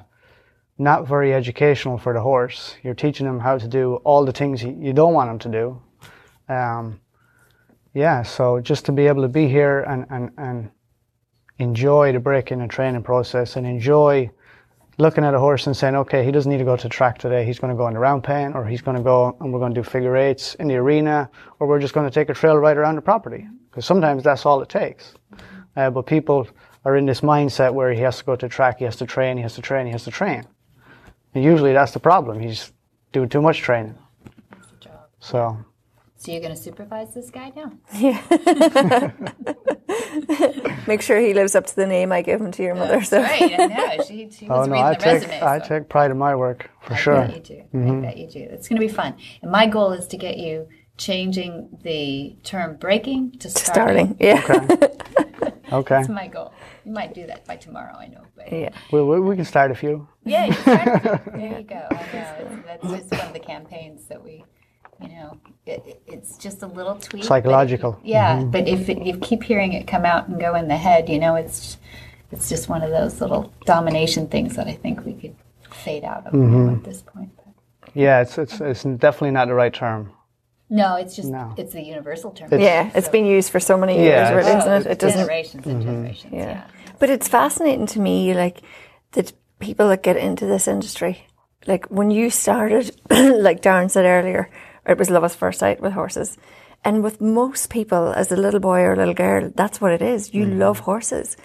[0.78, 2.76] not very educational for the horse.
[2.84, 5.82] You're teaching them how to do all the things you, don't want them to do.
[6.54, 7.02] Um,
[7.94, 10.70] yeah, so just to be able to be here and, and, and
[11.58, 14.30] enjoy the break-in and training process and enjoy
[14.98, 17.46] looking at a horse and saying, okay, he doesn't need to go to track today.
[17.46, 19.60] He's going to go in the round pen, or he's going to go and we're
[19.60, 21.30] going to do figure eights in the arena,
[21.60, 23.48] or we're just going to take a trail right around the property.
[23.70, 25.14] Because sometimes that's all it takes.
[25.76, 26.48] Uh, but people
[26.86, 29.38] are in this mindset where he has to go to track, he has to train,
[29.38, 30.44] he has to train, he has to train.
[31.36, 32.40] And usually that's the problem.
[32.40, 32.72] He's
[33.12, 33.96] doing too much training.
[35.20, 35.58] So
[36.20, 37.74] So you're going to supervise this guy now?
[37.94, 38.20] Yeah.
[40.88, 43.04] Make sure he lives up to the name I give him to your mother.
[43.04, 44.04] So Right, I know.
[44.04, 45.42] She, she Oh no, reading I the take resume.
[45.42, 47.18] I so take pride in my work for sure.
[47.18, 47.28] I sure.
[47.28, 47.62] bet you do.
[47.62, 48.02] I mm-hmm.
[48.02, 48.40] bet you do.
[48.40, 49.16] It's going to be fun.
[49.44, 54.18] And my goal is to get you changing the term breaking to starting.
[54.18, 54.88] starting, yeah,
[55.72, 56.54] Okay, That's my goal.
[56.86, 58.22] You might do that by tomorrow, I know.
[58.36, 58.70] But yeah.
[58.92, 60.08] we, we, we can start a few.
[60.24, 61.04] yeah, you start.
[61.34, 61.88] there you go.
[61.92, 62.36] I know.
[62.40, 64.46] It's, that's just one of the campaigns that we
[65.02, 67.10] you know, it, it- it's just a little tweak.
[67.12, 68.00] but if you- Psychological.
[68.04, 68.52] yeah, mm-hmm.
[68.52, 71.20] but if it, you keep hearing it come out and go in the head, you
[71.20, 71.78] know, it's
[72.32, 75.36] it's just one of those little domination things that I think we could
[75.72, 76.76] fade out of now mm-hmm.
[76.76, 77.30] at this point.
[77.38, 80.12] But Yeah, it's it's it's definitely not the right term.
[80.70, 81.54] no, it's just No.
[81.58, 82.48] it's the universal term.
[82.48, 84.92] It's- Yeah, it's been used for so many Yeah, years, really, it's- isn't it?
[84.92, 85.20] It doesn't.
[85.20, 85.90] generations and mm-hmm.
[85.92, 86.34] generations.
[86.34, 86.64] Yeah.
[87.00, 88.62] But it's fascinating to me, like
[89.14, 91.28] that people that get into this industry,
[91.68, 94.50] like when you started, like Darren said earlier,
[94.88, 96.38] it was love at first sight with horses.
[96.84, 100.02] And with most people, as a little boy or a little girl, that's what it
[100.02, 100.34] is.
[100.34, 100.58] You mm.
[100.58, 101.36] love horses.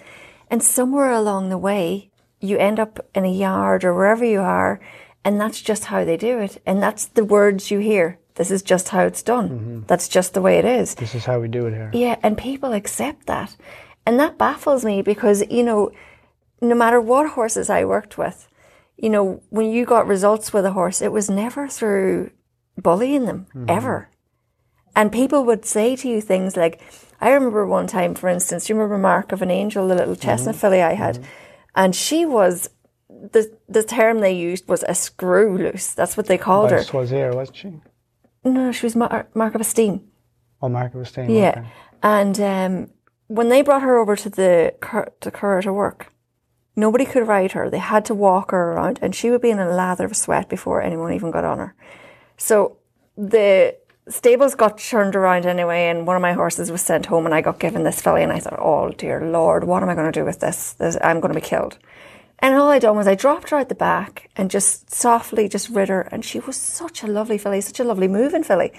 [0.49, 4.79] And somewhere along the way, you end up in a yard or wherever you are,
[5.25, 6.61] and that's just how they do it.
[6.65, 8.19] And that's the words you hear.
[8.35, 9.49] This is just how it's done.
[9.49, 9.79] Mm-hmm.
[9.87, 10.95] That's just the way it is.
[10.95, 11.91] This is how we do it here.
[11.93, 13.55] Yeah, and people accept that.
[14.05, 15.91] And that baffles me because, you know,
[16.61, 18.47] no matter what horses I worked with,
[18.97, 22.31] you know, when you got results with a horse, it was never through
[22.77, 23.65] bullying them, mm-hmm.
[23.69, 24.09] ever.
[24.95, 26.81] And people would say to you things like,
[27.19, 30.55] I remember one time, for instance, you remember Mark of an Angel, the little chestnut
[30.55, 30.61] mm-hmm.
[30.61, 31.23] filly I had, mm-hmm.
[31.75, 32.69] and she was,
[33.09, 35.93] the, the term they used was a screw loose.
[35.93, 36.77] That's what they called her.
[36.77, 37.73] Vice was here, wasn't she?
[38.43, 40.01] No, she was Mar- Mark of Esteem.
[40.61, 41.29] Oh, Mark was staying.
[41.29, 41.49] Yeah.
[41.49, 41.67] okay.
[42.01, 42.89] And um,
[43.27, 46.11] when they brought her over to the cur- to Curragh to work,
[46.75, 47.69] nobody could ride her.
[47.69, 50.49] They had to walk her around, and she would be in a lather of sweat
[50.49, 51.75] before anyone even got on her.
[52.37, 52.77] So
[53.17, 53.75] the
[54.07, 57.41] stables got turned around anyway, and one of my horses was sent home, and I
[57.41, 60.19] got given this filly, and I thought, oh dear lord, what am I going to
[60.19, 60.73] do with this?
[60.73, 61.77] this I'm going to be killed.
[62.39, 65.69] And all I done was I dropped her out the back and just softly just
[65.69, 68.73] rid her, and she was such a lovely filly, such a lovely moving filly.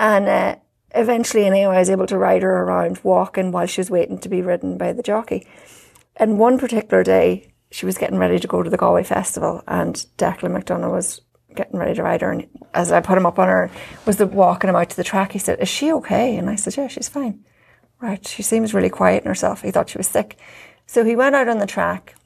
[0.00, 0.56] And uh,
[0.94, 4.28] eventually, anyway, I was able to ride her around walking while she was waiting to
[4.28, 5.46] be ridden by the jockey.
[6.16, 10.06] And one particular day, she was getting ready to go to the Galway Festival, and
[10.16, 11.20] Declan McDonogh was
[11.54, 12.30] getting ready to ride her.
[12.30, 13.70] And as I put him up on her,
[14.06, 16.36] was the, walking him out to the track, he said, Is she okay?
[16.36, 17.44] And I said, Yeah, she's fine.
[18.00, 19.62] Right, she seems really quiet in herself.
[19.62, 20.38] He thought she was sick.
[20.86, 22.16] So he went out on the track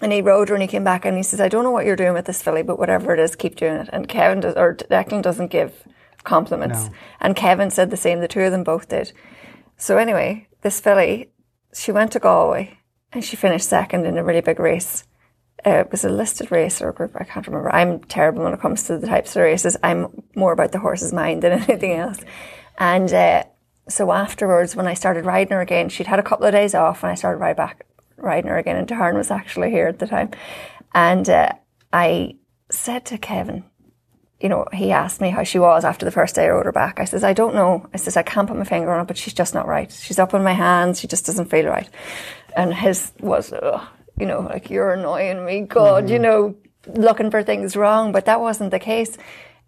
[0.00, 1.86] and he rode her and he came back and he says, I don't know what
[1.86, 3.88] you're doing with this filly, but whatever it is, keep doing it.
[3.92, 5.84] And Kevin does, or Declan doesn't give
[6.22, 6.86] compliments.
[6.86, 6.92] No.
[7.20, 8.20] And Kevin said the same.
[8.20, 9.12] The two of them both did.
[9.76, 11.30] So anyway, this filly,
[11.74, 12.78] she went to Galway
[13.12, 15.04] and she finished second in a really big race.
[15.66, 17.74] Uh, it was a listed race or a group, I can't remember.
[17.74, 19.76] I'm terrible when it comes to the types of races.
[19.82, 22.18] I'm more about the horse's mind than anything else.
[22.78, 23.44] And uh,
[23.88, 27.02] so afterwards, when I started riding her again, she'd had a couple of days off
[27.02, 28.76] and I started ride back, riding her again.
[28.76, 30.30] And Darren was actually here at the time.
[30.94, 31.52] And uh,
[31.92, 32.36] I
[32.70, 33.64] said to Kevin,
[34.40, 36.72] you know, he asked me how she was after the first day I rode her
[36.72, 37.00] back.
[37.00, 37.88] I says, I don't know.
[37.92, 39.90] I says, I can't put my finger on it, but she's just not right.
[39.90, 41.00] She's up in my hands.
[41.00, 41.88] She just doesn't feel right.
[42.56, 43.86] And his was, Ugh,
[44.20, 48.12] you know, like, you're annoying me, God, you know, looking for things wrong.
[48.12, 49.16] But that wasn't the case.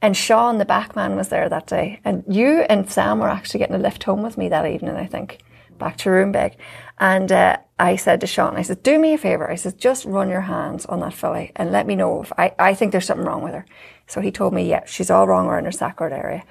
[0.03, 2.01] And Sean, the backman, was there that day.
[2.05, 5.07] And you and Sam were actually getting a lift home with me that evening, I
[5.07, 5.41] think,
[5.79, 6.55] back to Roombeg.
[6.99, 9.51] And uh, I said to Sean, I said, do me a favour.
[9.51, 12.55] I said, just run your hands on that filly and let me know if I,
[12.59, 13.67] I think there's something wrong with her.
[14.07, 16.45] So he told me, yeah, she's all wrong around her sacred area.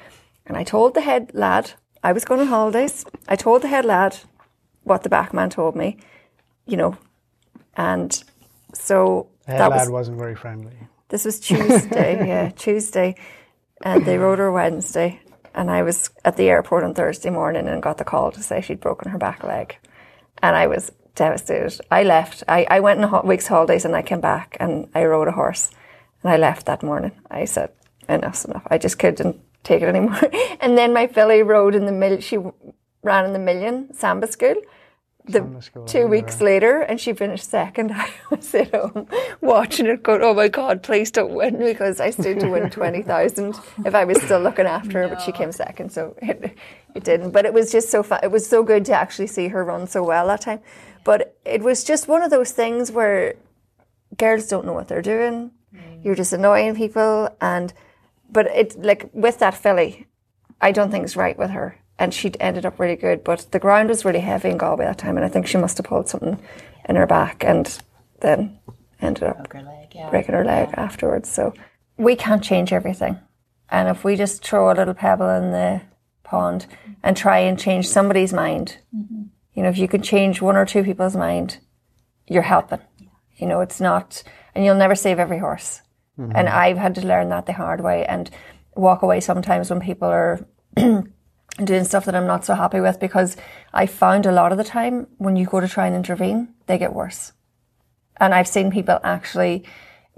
[0.45, 3.05] And I told the head lad, I was going on holidays.
[3.27, 4.17] I told the head lad
[4.83, 5.97] what the backman told me,
[6.65, 6.97] you know,
[7.79, 8.23] and
[8.73, 10.75] so that head was, wasn't very friendly.
[11.07, 13.15] this was Tuesday, yeah, Tuesday.
[13.81, 15.21] And they rode her Wednesday.
[15.55, 18.59] And I was at the airport on Thursday morning and got the call to say
[18.59, 19.77] she'd broken her back leg.
[20.43, 21.79] And I was devastated.
[21.89, 22.43] I left.
[22.49, 25.31] I, I went on a week's holidays and I came back and I rode a
[25.31, 25.71] horse.
[26.21, 27.13] And I left that morning.
[27.31, 27.71] I said,
[28.09, 28.67] enough's enough.
[28.69, 30.19] I just couldn't take it anymore.
[30.59, 32.19] and then my filly rode in the mill.
[32.19, 32.37] She
[33.03, 34.55] ran in the million Samba school.
[35.25, 37.91] The school, two weeks later, and she finished second.
[37.95, 39.07] I was at home
[39.41, 43.03] watching it, going, "Oh my God, please don't win!" Because I stood to win twenty
[43.03, 43.55] thousand
[43.85, 45.07] if I was still looking after her.
[45.07, 46.57] But she came second, so it,
[46.95, 47.31] it didn't.
[47.31, 48.21] But it was just so fun.
[48.23, 50.61] It was so good to actually see her run so well that time.
[51.03, 53.35] But it was just one of those things where
[54.17, 55.51] girls don't know what they're doing.
[55.73, 56.03] Mm.
[56.03, 57.71] You're just annoying people, and
[58.31, 60.07] but it like with that filly,
[60.61, 61.77] I don't think it's right with her.
[61.99, 64.97] And she'd ended up really good, but the ground was really heavy in Galway that
[64.97, 66.39] time, and I think she must have pulled something
[66.87, 67.77] in her back, and
[68.21, 68.57] then
[69.01, 70.09] ended up her leg, yeah.
[70.09, 71.29] breaking her leg afterwards.
[71.29, 71.53] So
[71.97, 73.19] we can't change everything,
[73.69, 75.81] and if we just throw a little pebble in the
[76.23, 76.67] pond
[77.03, 79.23] and try and change somebody's mind, mm-hmm.
[79.53, 81.57] you know, if you can change one or two people's mind,
[82.27, 82.79] you're helping.
[83.35, 84.23] You know, it's not,
[84.55, 85.81] and you'll never save every horse.
[86.19, 86.31] Mm-hmm.
[86.35, 88.29] And I've had to learn that the hard way and
[88.75, 90.45] walk away sometimes when people are
[91.65, 93.37] doing stuff that I'm not so happy with because
[93.73, 96.77] I found a lot of the time when you go to try and intervene, they
[96.77, 97.33] get worse.
[98.17, 99.63] And I've seen people actually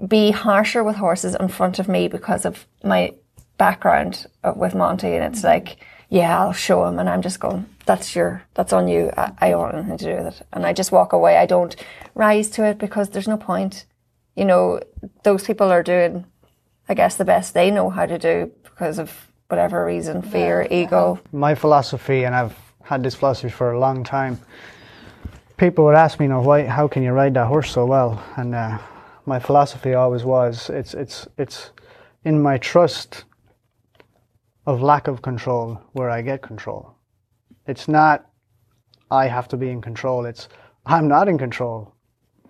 [0.06, 3.14] be harsher with horses in front of me because of my
[3.58, 4.26] background
[4.56, 5.76] with Monty, and it's like,
[6.08, 9.10] yeah, I'll show him, and I'm just going, that's your, that's on you.
[9.16, 11.36] I, I don't want anything to do with it, and I just walk away.
[11.36, 11.76] I don't
[12.14, 13.86] rise to it because there's no point.
[14.34, 14.80] You know,
[15.22, 16.26] those people are doing,
[16.88, 21.20] I guess, the best they know how to do because of whatever reason, fear, ego.
[21.30, 24.40] My philosophy, and I've had this philosophy for a long time.
[25.58, 28.24] People would ask me, you know, why, how can you ride that horse so well?
[28.38, 28.78] And uh,
[29.26, 31.70] my philosophy always was, it's, it's, it's
[32.24, 33.24] in my trust
[34.64, 36.96] of lack of control where I get control.
[37.66, 38.24] It's not
[39.10, 40.24] I have to be in control.
[40.24, 40.48] It's
[40.86, 41.94] I'm not in control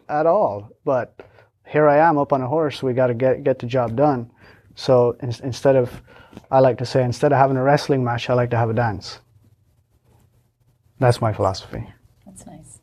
[0.09, 0.69] at all.
[0.85, 1.19] But
[1.67, 2.81] here I am up on a horse.
[2.81, 4.31] We got to get get the job done.
[4.77, 6.01] So in, instead of,
[6.51, 8.75] I like to say, instead of having a wrestling match, I like to have a
[8.75, 9.18] dance.
[10.99, 11.87] That's my philosophy.
[12.27, 12.79] That's nice.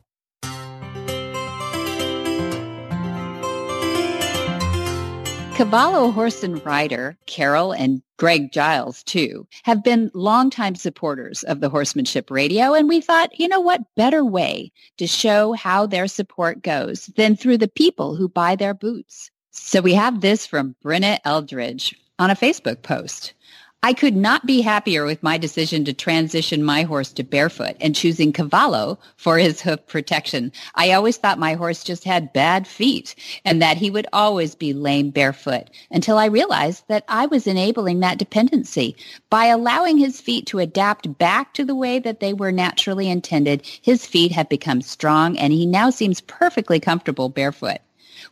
[5.56, 11.68] Cavallo horse and rider Carol and Greg Giles, too, have been longtime supporters of the
[11.68, 12.72] horsemanship radio.
[12.72, 17.36] And we thought, you know what better way to show how their support goes than
[17.36, 19.30] through the people who buy their boots.
[19.50, 23.34] So we have this from Brenna Eldridge on a Facebook post.
[23.82, 27.96] I could not be happier with my decision to transition my horse to barefoot and
[27.96, 30.52] choosing Cavallo for his hoof protection.
[30.74, 34.74] I always thought my horse just had bad feet and that he would always be
[34.74, 38.96] lame barefoot until I realized that I was enabling that dependency.
[39.30, 43.66] By allowing his feet to adapt back to the way that they were naturally intended,
[43.80, 47.78] his feet have become strong and he now seems perfectly comfortable barefoot.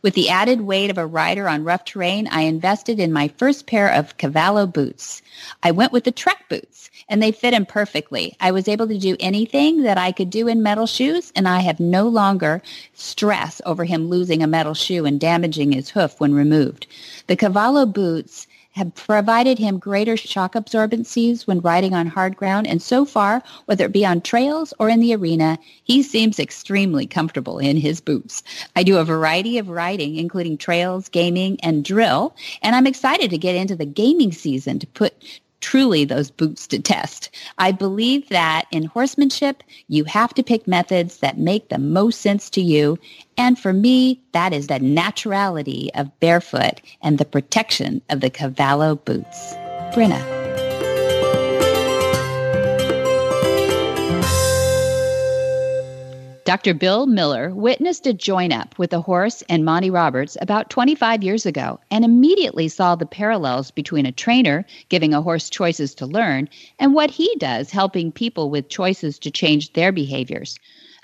[0.01, 3.65] With the added weight of a rider on rough terrain, I invested in my first
[3.65, 5.21] pair of Cavallo boots.
[5.63, 8.35] I went with the Trek boots, and they fit him perfectly.
[8.39, 11.59] I was able to do anything that I could do in metal shoes, and I
[11.61, 12.61] have no longer
[12.93, 16.87] stress over him losing a metal shoe and damaging his hoof when removed.
[17.27, 22.81] The Cavallo boots have provided him greater shock absorbencies when riding on hard ground, and
[22.81, 27.59] so far, whether it be on trails or in the arena, he seems extremely comfortable
[27.59, 28.43] in his boots.
[28.75, 33.37] I do a variety of riding, including trails, gaming, and drill, and I'm excited to
[33.37, 37.29] get into the gaming season to put truly those boots to test.
[37.57, 42.49] I believe that in horsemanship, you have to pick methods that make the most sense
[42.51, 42.97] to you.
[43.37, 48.95] And for me, that is the naturality of barefoot and the protection of the Cavallo
[48.95, 49.53] boots.
[49.93, 50.38] Brenna.
[56.49, 56.73] Dr.
[56.73, 61.45] Bill Miller witnessed a join up with a horse and Monty Roberts about 25 years
[61.45, 66.49] ago and immediately saw the parallels between a trainer giving a horse choices to learn
[66.79, 70.57] and what he does helping people with choices to change their behaviors.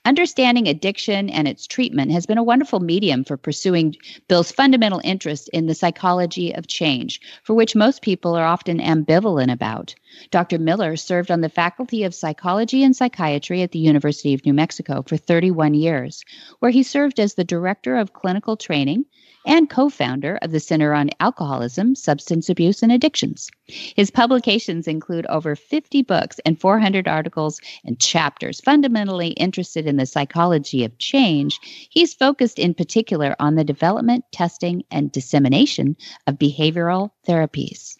[0.05, 3.95] Understanding addiction and its treatment has been a wonderful medium for pursuing
[4.27, 9.51] Bill's fundamental interest in the psychology of change, for which most people are often ambivalent
[9.51, 9.95] about.
[10.29, 10.59] Dr.
[10.59, 15.03] Miller served on the Faculty of Psychology and Psychiatry at the University of New Mexico
[15.07, 16.23] for 31 years,
[16.59, 19.05] where he served as the Director of Clinical Training
[19.45, 23.49] and co founder of the Center on Alcoholism, Substance Abuse, and Addictions.
[23.67, 28.61] His publications include over 50 books and 400 articles and chapters.
[28.61, 34.83] Fundamentally interested in the psychology of change, he's focused in particular on the development, testing,
[34.91, 35.95] and dissemination
[36.27, 37.95] of behavioral therapies.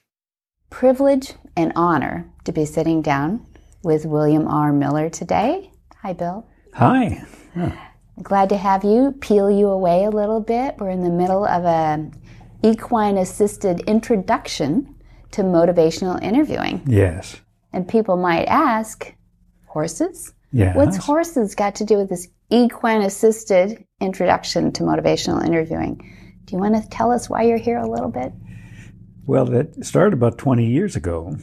[0.69, 3.45] Privilege and honor to be sitting down
[3.83, 4.73] with William R.
[4.73, 5.71] Miller today.
[6.01, 6.45] Hi, Bill.
[6.73, 7.25] Hi.
[8.21, 9.13] Glad to have you.
[9.19, 10.75] Peel you away a little bit.
[10.77, 12.09] We're in the middle of a
[12.63, 14.95] equine assisted introduction
[15.31, 16.81] to motivational interviewing.
[16.87, 17.41] Yes.
[17.73, 19.13] And people might ask,
[19.67, 20.33] horses?
[20.53, 20.75] Yes.
[20.77, 25.97] What's horses got to do with this equine assisted introduction to motivational interviewing?
[26.45, 28.31] Do you want to tell us why you're here a little bit?
[29.25, 31.35] Well, that started about 20 years ago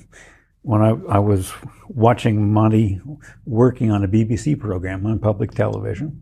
[0.63, 1.53] when I, I was
[1.89, 3.01] watching Monty
[3.45, 6.19] working on a BBC program on public television.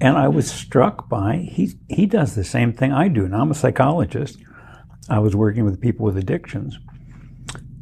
[0.00, 3.28] And I was struck by he he does the same thing I do.
[3.28, 4.38] Now I'm a psychologist.
[5.08, 6.78] I was working with people with addictions,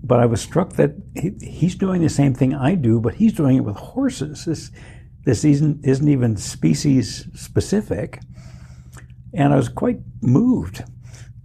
[0.03, 3.35] but I was struck that he, he's doing the same thing I do, but he's
[3.35, 4.47] doing it with horses.
[4.47, 4.71] This
[5.25, 8.21] this isn't isn't even species specific,
[9.33, 10.85] and I was quite moved.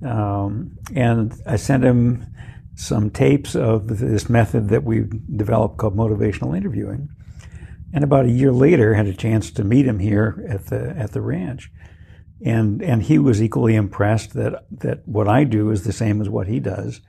[0.03, 2.25] Um, and I sent him
[2.75, 7.09] some tapes of this method that we've developed called motivational interviewing
[7.93, 11.11] and about a year later, had a chance to meet him here at the at
[11.11, 11.71] the ranch,
[12.43, 16.29] and and he was equally impressed that that what I do is the same as
[16.29, 17.01] what he does,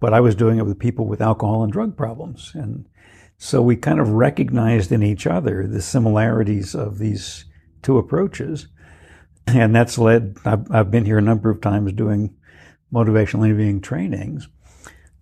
[0.00, 2.86] but I was doing it with people with alcohol and drug problems, and
[3.38, 7.44] so we kind of recognized in each other the similarities of these
[7.82, 8.68] two approaches,
[9.46, 10.36] and that's led.
[10.44, 12.34] I've, I've been here a number of times doing
[12.92, 14.48] motivational interviewing trainings,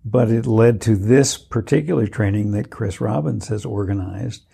[0.05, 4.45] But it led to this particular training that Chris Robbins has organized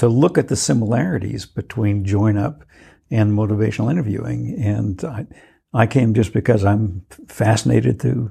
[0.00, 2.64] to look at the similarities between join up
[3.10, 4.58] and motivational interviewing.
[4.58, 5.26] And I,
[5.74, 8.30] I came just because I'm fascinated to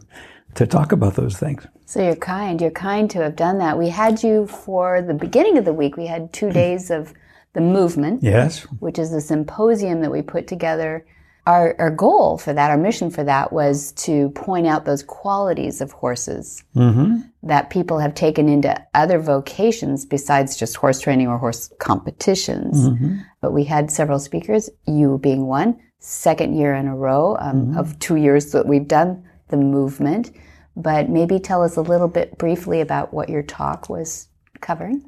[0.56, 1.68] to talk about those things.
[1.86, 2.60] So you're kind.
[2.60, 3.78] You're kind to have done that.
[3.78, 5.96] We had you for the beginning of the week.
[5.96, 7.14] We had two days of
[7.54, 8.24] the movement.
[8.24, 8.64] Yes.
[8.80, 11.06] Which is a symposium that we put together.
[11.50, 15.82] Our, our goal for that, our mission for that was to point out those qualities
[15.82, 17.22] of horses Mm-hmm.
[17.52, 22.76] that people have taken into other vocations besides just horse training or horse competitions.
[22.90, 23.12] Mm-hmm.
[23.42, 27.78] But we had several speakers, you being one, second year in a row um, Mm-hmm.
[27.80, 29.10] of two years that we've done
[29.48, 30.32] the movement.
[30.76, 34.28] But maybe tell us a little bit briefly about what your talk was
[34.62, 35.00] covering.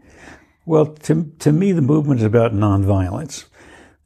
[0.65, 3.45] Well, to, to me, the movement is about nonviolence,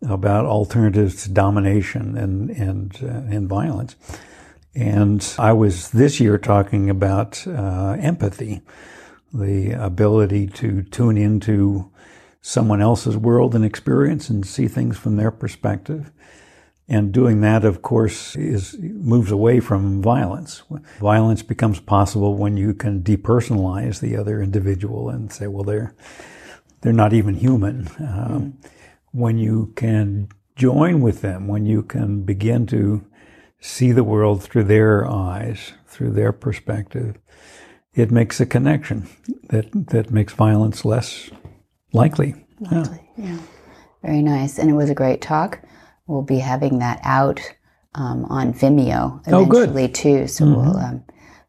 [0.01, 3.95] about alternatives to domination and, and, uh, and violence.
[4.75, 8.61] And I was this year talking about uh, empathy,
[9.33, 11.91] the ability to tune into
[12.41, 16.11] someone else's world and experience and see things from their perspective.
[16.87, 20.61] And doing that, of course, is moves away from violence.
[20.99, 25.95] Violence becomes possible when you can depersonalize the other individual and say, well, they're
[26.81, 27.89] they're not even human.
[27.97, 28.59] Um,
[29.15, 33.05] When you can join with them, when you can begin to
[33.61, 37.15] see the world through their eyes, through their perspective,
[37.93, 39.07] it makes a connection
[39.49, 41.29] that that makes violence less
[41.93, 42.35] likely.
[42.59, 43.37] Likely, yeah.
[44.03, 44.59] Very nice.
[44.59, 45.61] And it was a great talk.
[46.07, 47.39] We'll be having that out
[47.95, 49.69] um, on Vimeo Oh, good.
[49.69, 50.27] eventually too.
[50.27, 51.03] So we'll um,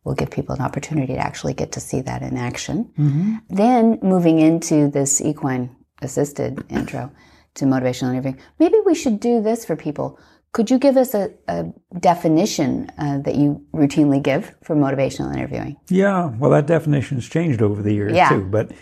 [0.05, 3.43] we'll give people an opportunity to actually get to see that in action.
[3.51, 7.11] Then moving into this equine assisted intro
[7.57, 10.19] to motivational interviewing, maybe we should do this for people.
[10.53, 11.67] Could you give us a, a
[12.01, 15.77] definition uh, that you routinely give for motivational interviewing?
[15.91, 18.31] Yeah, well, that definition's changed over the years Yeah.
[18.31, 18.73] too, but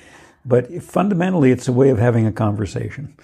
[0.47, 3.17] but fundamentally, it's a way of having a conversation,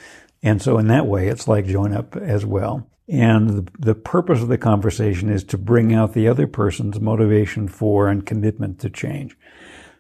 [0.43, 2.87] and so in that way, it's like join up as well.
[3.09, 7.69] And the, the purpose of the conversation is to bring out the other person's motivation
[7.69, 9.37] for and commitment to change.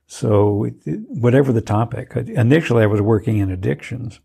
[0.07, 0.71] So,
[1.09, 4.19] whatever the topic, initially I was working in addictions,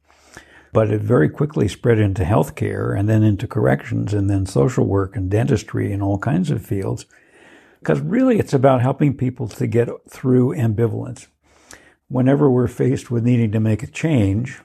[0.76, 5.16] but it very quickly spread into healthcare and then into corrections and then social work
[5.16, 7.06] and dentistry and all kinds of fields.
[7.80, 11.28] Because really, it's about helping people to get through ambivalence.
[12.10, 14.60] Whenever we're faced with needing to make a change,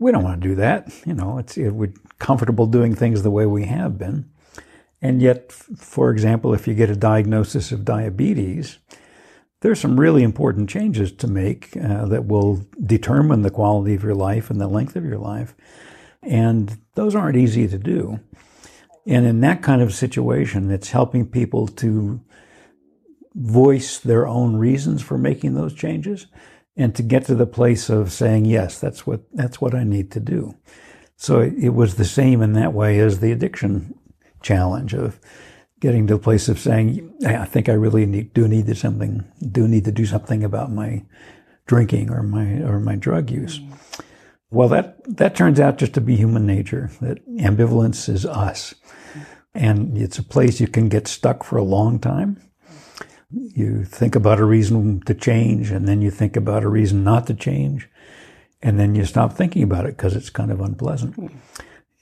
[0.00, 0.92] we don't want to do that.
[1.06, 4.28] You know, it's it, we're comfortable doing things the way we have been.
[5.00, 8.78] And yet, for example, if you get a diagnosis of diabetes,
[9.66, 14.14] there's some really important changes to make uh, that will determine the quality of your
[14.14, 15.56] life and the length of your life.
[16.22, 18.20] And those aren't easy to do.
[19.08, 22.20] And in that kind of situation, it's helping people to
[23.34, 26.28] voice their own reasons for making those changes
[26.76, 30.12] and to get to the place of saying, yes, that's what, that's what I need
[30.12, 30.54] to do.
[31.16, 33.98] So it, it was the same in that way as the addiction
[34.42, 35.18] challenge of
[35.80, 39.24] getting to the place of saying, I think I really need, do need to something,
[39.50, 41.04] do need to do something about my
[41.66, 43.60] drinking or my, or my drug use.
[44.50, 48.74] Well, that, that turns out just to be human nature, that ambivalence is us.
[49.54, 52.40] And it's a place you can get stuck for a long time.
[53.30, 57.26] You think about a reason to change, and then you think about a reason not
[57.26, 57.88] to change,
[58.62, 61.32] and then you stop thinking about it because it's kind of unpleasant.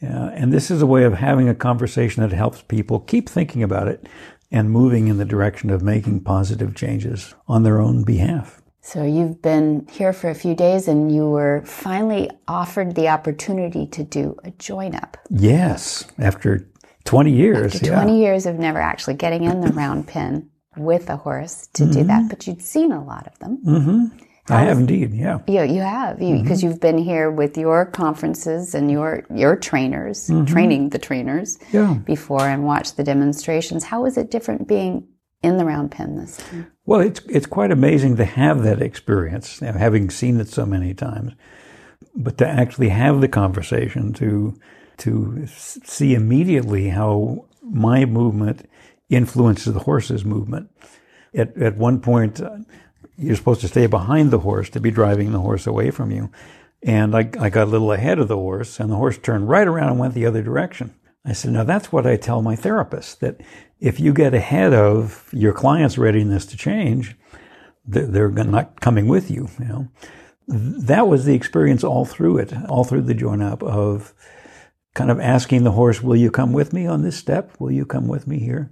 [0.04, 3.62] Yeah, and this is a way of having a conversation that helps people keep thinking
[3.62, 4.06] about it
[4.50, 8.60] and moving in the direction of making positive changes on their own behalf.
[8.82, 13.86] So you've been here for a few days and you were finally offered the opportunity
[13.86, 15.16] to do a join up.
[15.30, 16.68] Yes, after
[17.04, 17.74] 20 years.
[17.74, 18.02] After yeah.
[18.02, 22.04] 20 years of never actually getting in the round pen with a horse to do
[22.04, 23.58] that, but you'd seen a lot of them.
[23.64, 24.24] Mm-hmm.
[24.48, 25.38] I have indeed, yeah.
[25.46, 26.42] You, you have, because you, mm-hmm.
[26.42, 30.44] because you've been here with your conferences and your, your trainers, mm-hmm.
[30.44, 31.94] training the trainers Yeah.
[32.04, 33.84] before and watched the demonstrations.
[33.84, 35.08] How is it different being
[35.42, 36.70] in the round pen this time?
[36.86, 41.32] Well, it's it's quite amazing to have that experience, having seen it so many times,
[42.14, 44.54] but to actually have the conversation, to
[44.98, 48.68] to see immediately how my movement
[49.08, 50.70] influences the horse's movement.
[51.34, 52.40] At at one point,
[53.16, 56.30] you're supposed to stay behind the horse to be driving the horse away from you,
[56.82, 59.66] and I I got a little ahead of the horse, and the horse turned right
[59.66, 60.94] around and went the other direction.
[61.24, 63.40] I said, now that's what I tell my therapist that
[63.80, 67.16] if you get ahead of your client's readiness to change,
[67.86, 69.48] they're, not coming with you.
[69.58, 69.88] You know,
[70.48, 74.12] that was the experience all through it, all through the join up of
[74.94, 77.52] kind of asking the horse, "Will you come with me on this step?
[77.58, 78.70] Will you come with me here?"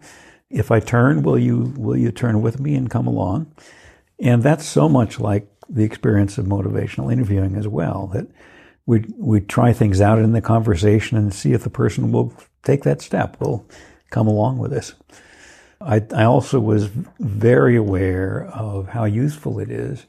[0.50, 3.52] If I turn, will you will you turn with me and come along?
[4.20, 8.10] And that's so much like the experience of motivational interviewing as well.
[8.12, 8.28] That
[8.86, 12.32] we we try things out in the conversation and see if the person will
[12.62, 13.66] take that step, will
[14.10, 14.94] come along with us.
[15.80, 20.06] I, I also was very aware of how useful it is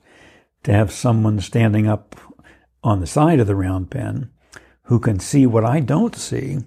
[0.63, 2.15] to have someone standing up
[2.83, 4.29] on the side of the round pen
[4.83, 6.59] who can see what I don't see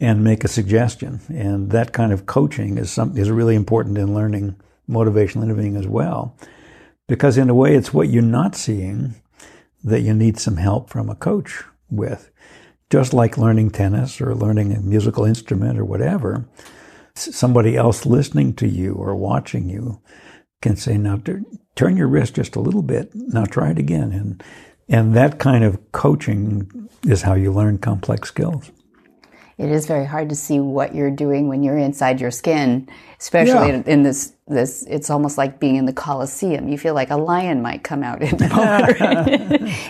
[0.00, 1.20] and make a suggestion.
[1.28, 4.56] And that kind of coaching is some, is really important in learning
[4.88, 6.36] motivational interviewing as well.
[7.06, 9.14] Because in a way, it's what you're not seeing
[9.82, 12.30] that you need some help from a coach with.
[12.90, 16.46] Just like learning tennis or learning a musical instrument or whatever,
[17.14, 20.00] somebody else listening to you or watching you
[20.60, 21.20] can say, now
[21.76, 23.10] turn your wrist just a little bit.
[23.14, 24.12] Now try it again.
[24.12, 24.42] And,
[24.88, 28.70] and that kind of coaching is how you learn complex skills
[29.58, 32.88] it is very hard to see what you're doing when you're inside your skin,
[33.18, 33.82] especially yeah.
[33.86, 36.68] in this this it's almost like being in the Colosseum.
[36.68, 38.36] You feel like a lion might come out in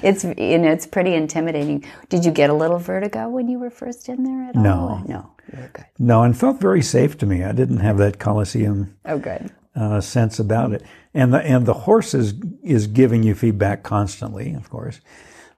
[0.02, 1.84] it's and it's pretty intimidating.
[2.08, 4.72] Did you get a little vertigo when you were first in there at no.
[4.72, 5.04] all?
[5.06, 5.30] No.
[5.52, 5.68] No.
[5.98, 7.42] No, and felt very safe to me.
[7.42, 9.50] I didn't have that Colosseum oh, good.
[9.74, 10.82] Uh, sense about it.
[11.14, 15.00] And the and the horse is is giving you feedback constantly, of course.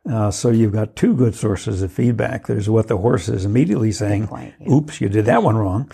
[0.09, 2.47] Uh, so you've got two good sources of feedback.
[2.47, 4.73] There's what the horse is immediately saying, point, yeah.
[4.73, 5.91] "Oops, you did that one wrong,"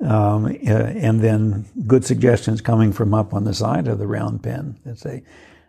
[0.00, 4.42] um, uh, and then good suggestions coming from up on the side of the round
[4.42, 5.24] pen that say,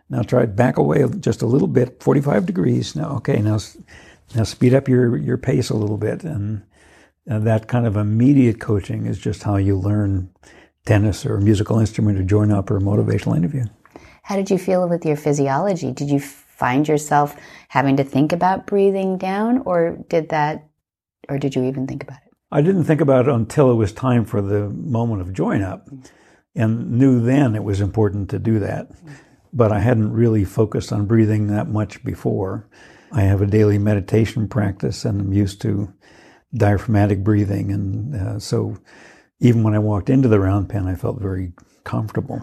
[0.08, 2.94] "Now try back away just a little bit, 45 degrees.
[2.94, 3.58] Now, okay, now
[4.36, 6.62] now speed up your your pace a little bit." And,
[7.26, 10.30] and that kind of immediate coaching is just how you learn
[10.86, 13.64] tennis or a musical instrument or join up or a motivational interview.
[14.22, 15.92] How did you feel with your physiology?
[15.92, 16.20] Did you
[16.60, 17.34] find yourself
[17.68, 20.68] having to think about breathing down, or did that,
[21.28, 22.32] or did you even think about it?
[22.52, 25.88] I didn't think about it until it was time for the moment of join up,
[26.54, 28.90] and knew then it was important to do that.
[29.52, 32.68] But I hadn't really focused on breathing that much before.
[33.10, 35.92] I have a daily meditation practice, and I'm used to
[36.54, 38.76] diaphragmatic breathing, and uh, so
[39.40, 41.52] even when I walked into the round pen, I felt very
[41.84, 42.42] comfortable.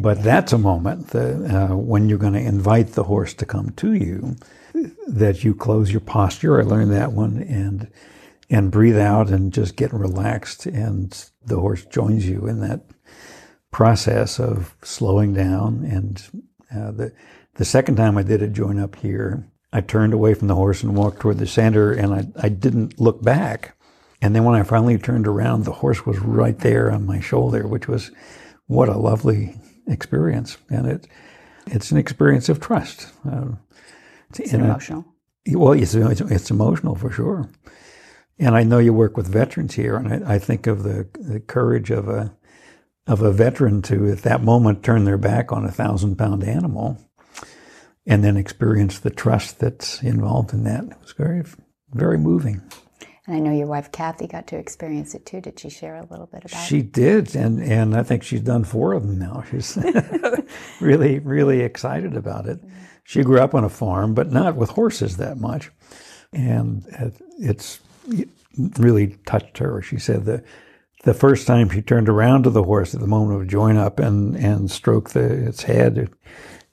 [0.00, 3.70] But that's a moment that, uh, when you're going to invite the horse to come
[3.76, 4.36] to you,
[5.06, 6.60] that you close your posture.
[6.60, 7.90] I learned that one, and
[8.50, 12.82] and breathe out and just get relaxed, and the horse joins you in that
[13.70, 15.84] process of slowing down.
[15.84, 16.22] And
[16.74, 17.12] uh, the
[17.54, 20.82] the second time I did a join up here, I turned away from the horse
[20.82, 23.76] and walked toward the center, and I I didn't look back.
[24.20, 27.66] And then when I finally turned around, the horse was right there on my shoulder,
[27.68, 28.10] which was
[28.66, 29.54] what a lovely
[29.86, 31.08] experience, and it
[31.66, 33.08] it's an experience of trust.
[33.28, 33.52] Uh,
[34.30, 35.04] it's emotional.
[35.46, 37.48] A, well, it's, it's, it's emotional for sure.
[38.38, 41.40] And I know you work with veterans here, and I, I think of the, the
[41.40, 42.34] courage of a
[43.06, 46.98] of a veteran to, at that moment, turn their back on a thousand pound animal,
[48.06, 50.84] and then experience the trust that's involved in that.
[50.84, 51.44] It was very
[51.92, 52.62] very moving.
[53.26, 55.40] And I know your wife Kathy got to experience it too.
[55.40, 56.80] Did she share a little bit about she it?
[56.80, 59.42] She did, and and I think she's done four of them now.
[59.50, 59.78] She's
[60.80, 62.60] really really excited about it.
[63.04, 65.70] She grew up on a farm, but not with horses that much,
[66.32, 66.84] and
[67.38, 67.80] it's
[68.78, 69.80] really touched her.
[69.80, 70.44] She said the
[71.04, 73.98] the first time she turned around to the horse at the moment of join up
[73.98, 76.10] and and stroke the its head,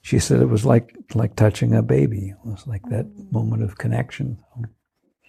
[0.02, 2.30] she said it was like like touching a baby.
[2.30, 3.32] It was like that mm.
[3.32, 4.38] moment of connection.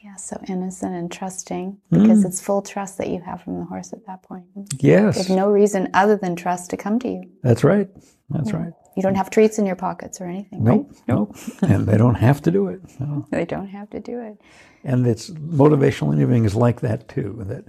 [0.03, 2.27] Yeah, so innocent and trusting because mm.
[2.27, 4.47] it's full trust that you have from the horse at that point.
[4.81, 5.15] Yes.
[5.15, 7.23] There's no reason other than trust to come to you.
[7.43, 7.89] That's right.
[8.29, 8.57] That's yeah.
[8.57, 8.73] right.
[8.97, 10.65] You don't have treats in your pockets or anything.
[10.65, 10.89] Nope.
[10.91, 11.03] Right?
[11.07, 11.37] Nope.
[11.63, 12.81] and they don't have to do it.
[12.99, 13.27] No.
[13.31, 14.41] They don't have to do it.
[14.83, 17.45] And it's motivational interviewing is like that too.
[17.47, 17.65] That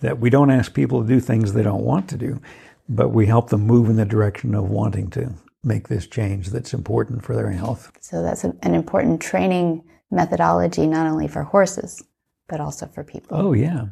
[0.00, 2.40] that we don't ask people to do things they don't want to do,
[2.88, 6.72] but we help them move in the direction of wanting to make this change that's
[6.72, 7.92] important for their health.
[8.00, 12.02] So that's an important training methodology not only for horses
[12.48, 13.36] but also for people.
[13.36, 13.86] Oh yeah,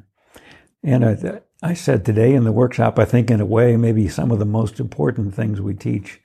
[0.82, 4.30] and I, I said today in the workshop, I think in a way maybe some
[4.30, 6.20] of the most important things we teach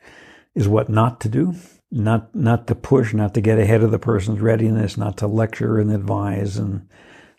[0.56, 1.56] is what not to do.
[1.94, 5.78] Not not to push, not to get ahead of the person's readiness, not to lecture
[5.78, 6.88] and advise and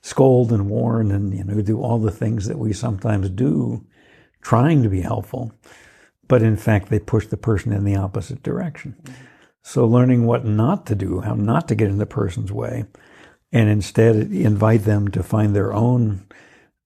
[0.03, 3.87] scold and warn and you know do all the things that we sometimes do
[4.43, 5.53] trying to be helpful
[6.27, 9.23] but in fact they push the person in the opposite direction mm-hmm.
[9.63, 12.85] So learning what not to do, how not to get in the person's way,
[13.53, 16.27] and instead invite them to find their own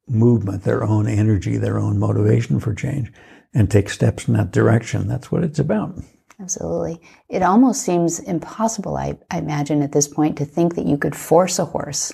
[0.09, 3.13] movement, their own energy, their own motivation for change,
[3.55, 5.09] and take steps in that direction.
[5.09, 5.95] That's what it's about.
[6.41, 7.01] Absolutely.
[7.29, 11.17] It almost seems impossible, I, I imagine, at this point, to think that you could
[11.17, 12.13] force a horse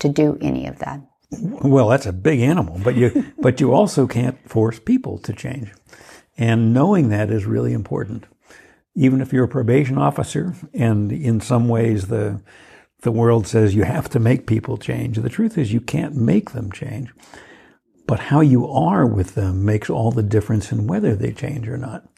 [0.00, 1.00] to do any of that.
[1.40, 5.72] Well, that's a big animal, but you but you also can't force people to change.
[6.36, 8.26] And knowing that is really important.
[8.96, 12.42] Even if you're a probation officer and in some ways the
[13.02, 16.50] the world says you have to make people change, the truth is you can't make
[16.50, 17.12] them change.
[18.06, 21.76] But how you are with them makes all the difference in whether they change or
[21.76, 22.08] not.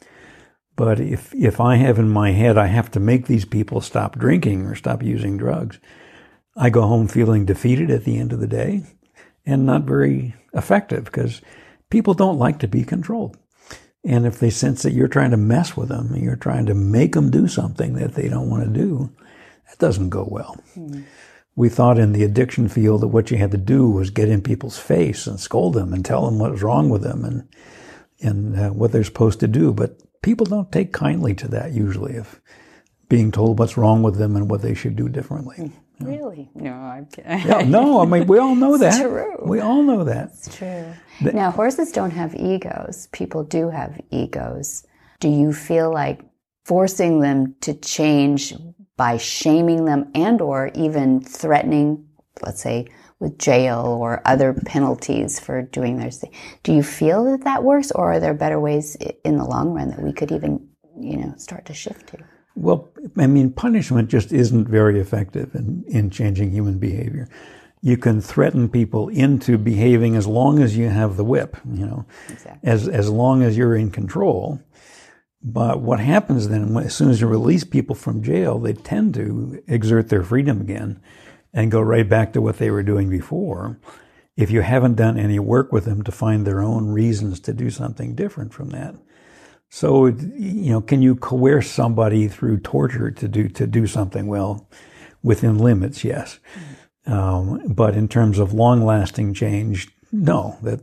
[0.77, 4.17] But if if I have in my head I have to make these people stop
[4.17, 5.81] drinking or stop using drugs,
[6.57, 8.85] I go home feeling defeated at the end of the day
[9.45, 11.41] and not very effective because
[11.91, 13.37] people don't like to be controlled.
[14.09, 16.75] And if they sense that you're trying to mess with them, and you're trying to
[16.75, 19.13] make them do something that they don't want to do,
[19.69, 20.57] that doesn't go well.
[20.75, 21.05] Mm.
[21.55, 24.41] We thought in the addiction field that what you had to do was get in
[24.41, 27.49] people's face and scold them and tell them what was wrong with them and
[28.21, 29.75] and uh, what they're supposed to do.
[29.75, 32.41] But people don't take kindly to that usually of
[33.11, 35.57] being told what's wrong with them and what they should do differently.
[35.59, 35.73] Mm.
[36.01, 36.51] Really?
[36.55, 37.31] No, I'm kidding.
[37.47, 39.03] yeah, no, I mean, we all know it's that.
[39.03, 39.37] true.
[39.43, 40.29] We all know that.
[40.29, 40.93] It's true.
[41.23, 43.09] But, now, horses don't have egos.
[43.13, 44.87] People do have egos.
[45.21, 46.21] Do you feel like
[46.65, 48.55] forcing them to change
[48.97, 52.07] by shaming them and or even threatening,
[52.43, 52.87] let's say,
[53.21, 56.33] with jail or other penalties for doing their thing.
[56.63, 59.91] Do you feel that that works or are there better ways in the long run
[59.91, 60.69] that we could even,
[61.01, 62.19] you know, start to shift to?
[62.61, 67.29] Well, I mean, punishment just isn't very effective in, in changing human behavior.
[67.83, 72.05] You can threaten people into behaving as long as you have the whip, you know,
[72.29, 72.69] exactly.
[72.69, 74.61] as, as long as you're in control.
[75.41, 79.63] But what happens then, as soon as you release people from jail, they tend to
[79.69, 81.01] exert their freedom again
[81.55, 83.79] and go right back to what they were doing before.
[84.37, 87.71] If you haven't done any work with them to find their own reasons to do
[87.71, 88.97] something different from that.
[89.71, 94.27] So, you know, can you coerce somebody through torture to do, to do something?
[94.27, 94.69] Well,
[95.23, 96.39] within limits, yes.
[97.07, 100.81] Um, but in terms of long lasting change, no, that,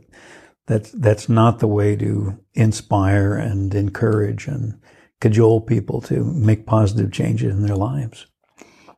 [0.66, 4.80] that's, that's not the way to inspire and encourage and
[5.20, 8.26] cajole people to make positive changes in their lives.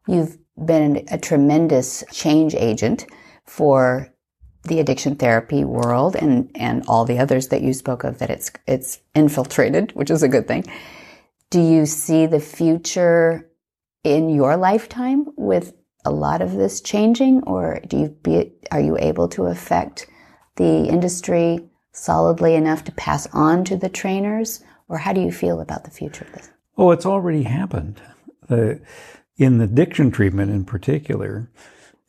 [0.06, 3.06] You've been a tremendous change agent
[3.46, 4.12] for
[4.64, 8.50] the addiction therapy world and, and all the others that you spoke of that it's
[8.66, 10.64] it's infiltrated, which is a good thing.
[11.50, 13.50] Do you see the future
[14.04, 18.96] in your lifetime with a lot of this changing or do you be are you
[18.98, 20.06] able to affect
[20.56, 25.60] the industry solidly enough to pass on to the trainers or how do you feel
[25.60, 26.50] about the future of this?
[26.76, 28.00] Oh, it's already happened.
[28.48, 28.80] The,
[29.36, 31.50] in the addiction treatment in particular,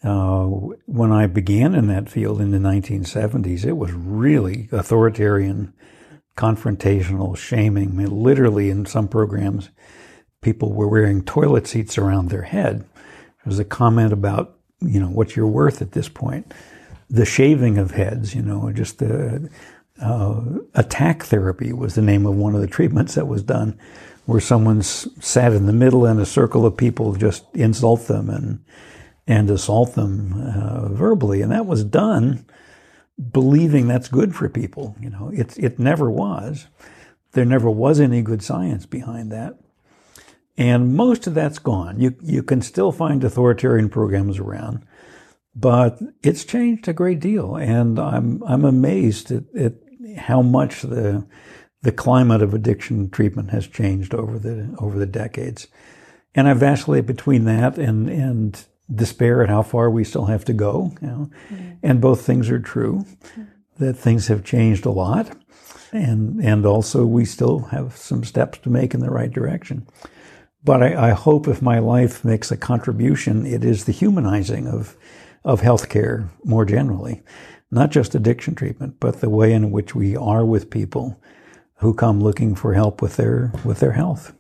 [0.04, 5.74] uh, when I began in that field in the 1970s, it was really authoritarian,
[6.38, 7.90] confrontational, shaming.
[7.90, 9.70] I mean, literally, in some programs,
[10.42, 12.80] people were wearing toilet seats around their head.
[12.80, 16.54] There was a comment about, you know, what you're worth at this point.
[17.10, 19.50] The shaving of heads, you know, just the
[20.02, 20.42] uh,
[20.76, 23.78] attack therapy was the name of one of the treatments that was done,
[24.26, 28.64] where someone sat in the middle and a circle of people just insult them and
[29.30, 31.44] and assault them uh, verbally.
[31.44, 32.46] And that was done
[33.32, 34.96] believing that's good for people.
[35.00, 36.66] You know, it, it never was.
[37.34, 39.60] There never was any good science behind that.
[40.58, 42.00] And most of that's gone.
[42.00, 44.84] You, you can still find authoritarian programs around,
[45.56, 47.56] but it's changed a great deal.
[47.56, 49.74] And I'm, I'm amazed at, at
[50.18, 51.24] how much the,
[51.84, 55.68] the climate of addiction treatment has changed over the, over the decades.
[56.34, 60.54] And I vacillate between that and, and despair at how far we still have to
[60.54, 60.92] go.
[61.02, 61.30] You know?
[61.50, 61.72] mm-hmm.
[61.84, 63.44] And both things are true, mm-hmm.
[63.78, 65.36] that things have changed a lot.
[65.92, 69.88] And, and also we still have some steps to make in the right direction.
[70.64, 74.98] But I, I hope if my life makes a contribution, it is the humanizing of,
[75.44, 77.24] of healthcare more generally.
[77.72, 81.22] Not just addiction treatment, but the way in which we are with people
[81.76, 84.34] who come looking for help with their, with their health.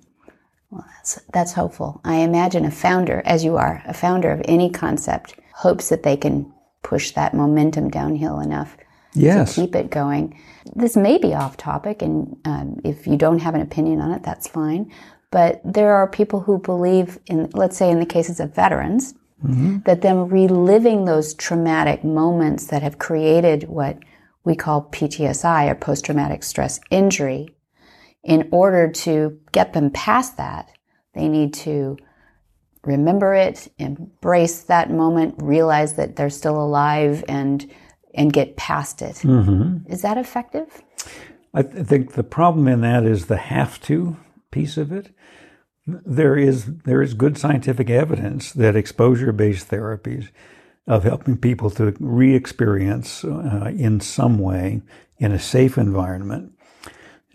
[0.70, 2.00] Well, that's, that's hopeful.
[2.04, 6.16] I imagine a founder, as you are, a founder of any concept, hopes that they
[6.16, 6.54] can
[6.84, 8.78] push that momentum downhill enough
[9.14, 9.56] yes.
[9.56, 10.40] to keep it going.
[10.76, 14.24] This may be off topic, and um, if you don't have an opinion on it,
[14.24, 14.92] that's fine.
[15.32, 19.80] But there are people who believe in, let's say, in the cases of veterans, mm-hmm.
[19.86, 23.98] that them reliving those traumatic moments that have created what
[24.44, 27.50] we call PTSI or post traumatic stress injury
[28.24, 30.72] in order to get them past that,
[31.14, 31.98] they need to
[32.84, 37.70] remember it, embrace that moment, realize that they're still alive, and
[38.14, 39.18] and get past it.
[39.18, 39.92] Mm-hmm.
[39.92, 40.82] Is that effective?
[41.54, 44.18] I th- think the problem in that is the have to
[44.52, 45.14] piece of it.
[45.86, 50.30] There is there is good scientific evidence that exposure based therapies
[50.88, 54.82] of helping people to re experience uh, in some way,
[55.18, 56.54] in a safe environment,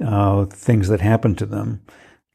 [0.01, 1.83] uh, things that happen to them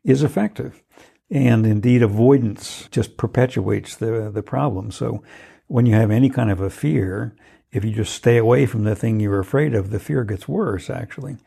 [0.03, 0.81] is effective.
[1.29, 4.91] And indeed, avoidance just perpetuates the, the problem.
[4.91, 5.23] So
[5.67, 7.35] when you have any kind of a fear,
[7.71, 10.89] if you just stay away from the thing you're afraid of, the fear gets worse,
[10.89, 11.37] actually.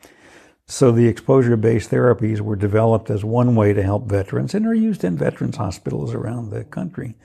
[0.65, 4.73] So the exposure based therapies were developed as one way to help veterans and are
[4.73, 7.15] used in veterans hospitals around the country.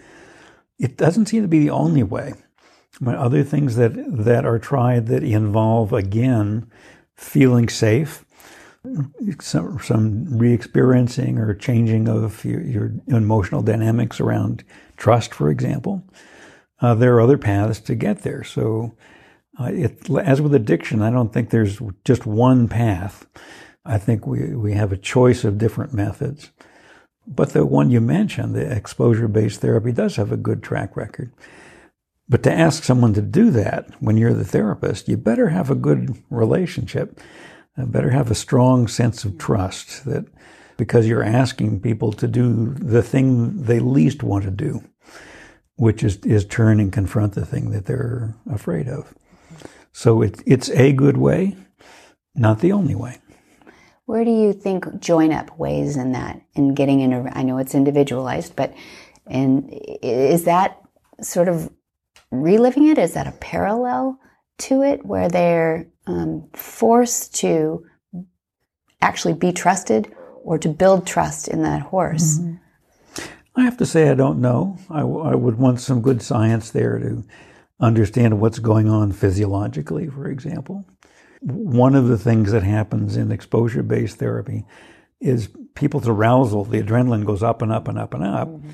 [0.78, 2.34] It doesn't seem to be the only way.
[3.00, 6.68] But other things that, that are tried that involve, again,
[7.14, 8.24] feeling safe,
[9.40, 14.64] some, some re-experiencing or changing of your, your emotional dynamics around
[14.96, 16.02] trust, for example.
[16.80, 18.44] Uh, there are other paths to get there.
[18.44, 18.96] So,
[19.60, 23.26] uh, it, as with addiction, I don't think there's just one path.
[23.84, 26.50] I think we, we have a choice of different methods.
[27.26, 31.32] But the one you mentioned, the exposure based therapy, does have a good track record.
[32.28, 35.74] But to ask someone to do that when you're the therapist, you better have a
[35.74, 37.20] good relationship.
[37.86, 40.24] Better have a strong sense of trust that
[40.76, 44.82] because you're asking people to do the thing they least want to do,
[45.76, 49.12] which is, is turn and confront the thing that they're afraid of.
[49.92, 51.56] So it, it's a good way,
[52.34, 53.18] not the only way.
[54.06, 57.58] Where do you think join up weighs in that in getting in a, I know
[57.58, 58.72] it's individualized, but
[59.26, 59.68] and
[60.02, 60.80] is that
[61.20, 61.70] sort of
[62.30, 62.96] reliving it?
[62.96, 64.18] Is that a parallel
[64.58, 67.86] to it where they're um, forced to
[69.00, 72.38] actually be trusted or to build trust in that horse?
[72.38, 72.56] Mm-hmm.
[73.56, 74.78] I have to say, I don't know.
[74.88, 77.24] I, I would want some good science there to
[77.80, 80.84] understand what's going on physiologically, for example.
[81.40, 84.64] One of the things that happens in exposure based therapy
[85.20, 88.48] is people's arousal, the adrenaline goes up and up and up and up.
[88.48, 88.70] Mm-hmm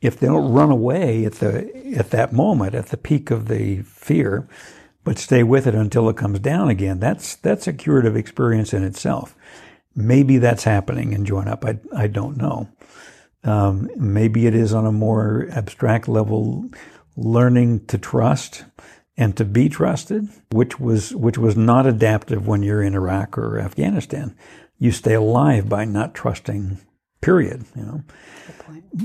[0.00, 3.82] if they don't run away at the at that moment, at the peak of the
[3.82, 4.48] fear,
[5.06, 8.82] but stay with it until it comes down again, that's that's a curative experience in
[8.82, 9.36] itself.
[9.94, 11.64] Maybe that's happening in join up.
[11.64, 12.68] I I don't know.
[13.44, 16.68] Um, maybe it is on a more abstract level,
[17.16, 18.64] learning to trust
[19.16, 23.60] and to be trusted, which was which was not adaptive when you're in Iraq or
[23.60, 24.36] Afghanistan.
[24.76, 26.78] You stay alive by not trusting.
[27.20, 27.64] Period.
[27.76, 28.04] You know.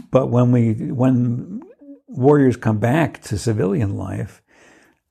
[0.09, 1.61] But when we when
[2.07, 4.41] warriors come back to civilian life,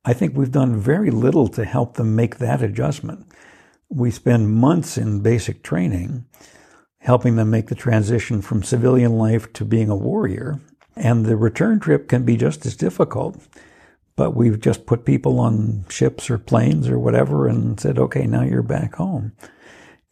[0.05, 3.26] I think we've done very little to help them make that adjustment.
[3.88, 6.26] We spend months in basic training
[7.01, 10.61] helping them make the transition from civilian life to being a warrior.
[10.96, 13.38] And the return trip can be just as difficult.
[14.16, 18.42] But we've just put people on ships or planes or whatever and said, okay, now
[18.42, 19.32] you're back home.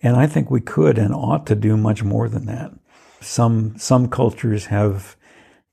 [0.01, 2.73] And I think we could and ought to do much more than that.
[3.21, 5.17] Some, some cultures have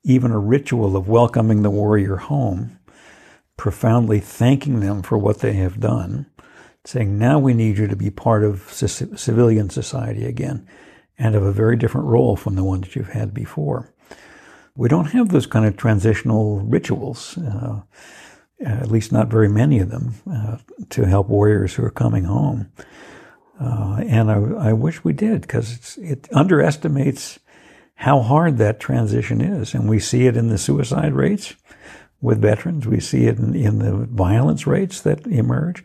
[0.04, 2.78] even a ritual of welcoming the warrior home,
[3.58, 6.26] profoundly thanking them for what they have done,
[6.84, 10.68] saying, now we need you to be part of c- civilian society again
[11.18, 13.94] and have a very different role from the one that you've had before.
[14.76, 17.82] We don't have those kind of transitional rituals, uh,
[18.60, 20.58] at least not very many of them, uh,
[20.90, 22.72] to help warriors who are coming home.
[23.60, 27.40] Uh, and I, I, wish we did because it underestimates
[27.96, 29.74] how hard that transition is.
[29.74, 31.56] And we see it in the suicide rates
[32.22, 32.88] with veterans.
[32.88, 35.84] We see it in, in the violence rates that emerge.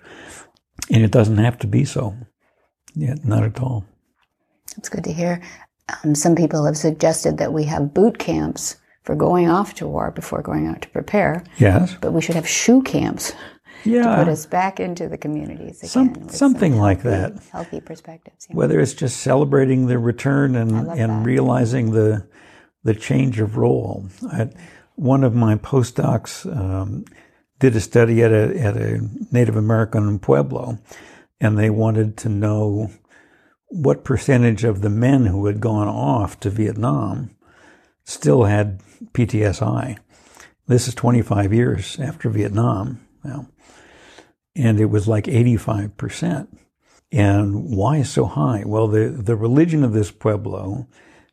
[0.90, 2.16] And it doesn't have to be so.
[2.94, 3.84] Yeah, not at all.
[4.76, 5.42] That's good to hear.
[6.04, 10.10] Um, some people have suggested that we have boot camps for going off to war
[10.10, 11.44] before going out to prepare.
[11.58, 11.96] Yes.
[12.00, 13.32] But we should have shoe camps
[13.84, 14.02] yeah.
[14.02, 15.88] to put us back into the communities again.
[15.88, 17.44] Some, something some like healthy, that.
[17.50, 18.46] Healthy perspectives.
[18.48, 18.56] Yeah.
[18.56, 21.26] Whether it's just celebrating the return and, and that.
[21.26, 22.28] realizing the
[22.82, 24.08] the change of role.
[24.32, 24.48] I,
[25.00, 27.06] one of my postdocs um,
[27.58, 29.00] did a study at a at a
[29.32, 30.78] Native American pueblo,
[31.40, 32.90] and they wanted to know
[33.68, 37.30] what percentage of the men who had gone off to Vietnam
[38.04, 38.82] still had
[39.12, 39.96] PTSI.
[40.66, 43.00] This is 25 years after Vietnam.
[43.24, 43.48] Now,
[44.54, 46.48] and it was like 85%.
[47.12, 48.64] And why so high?
[48.66, 50.86] Well, the, the religion of this Pueblo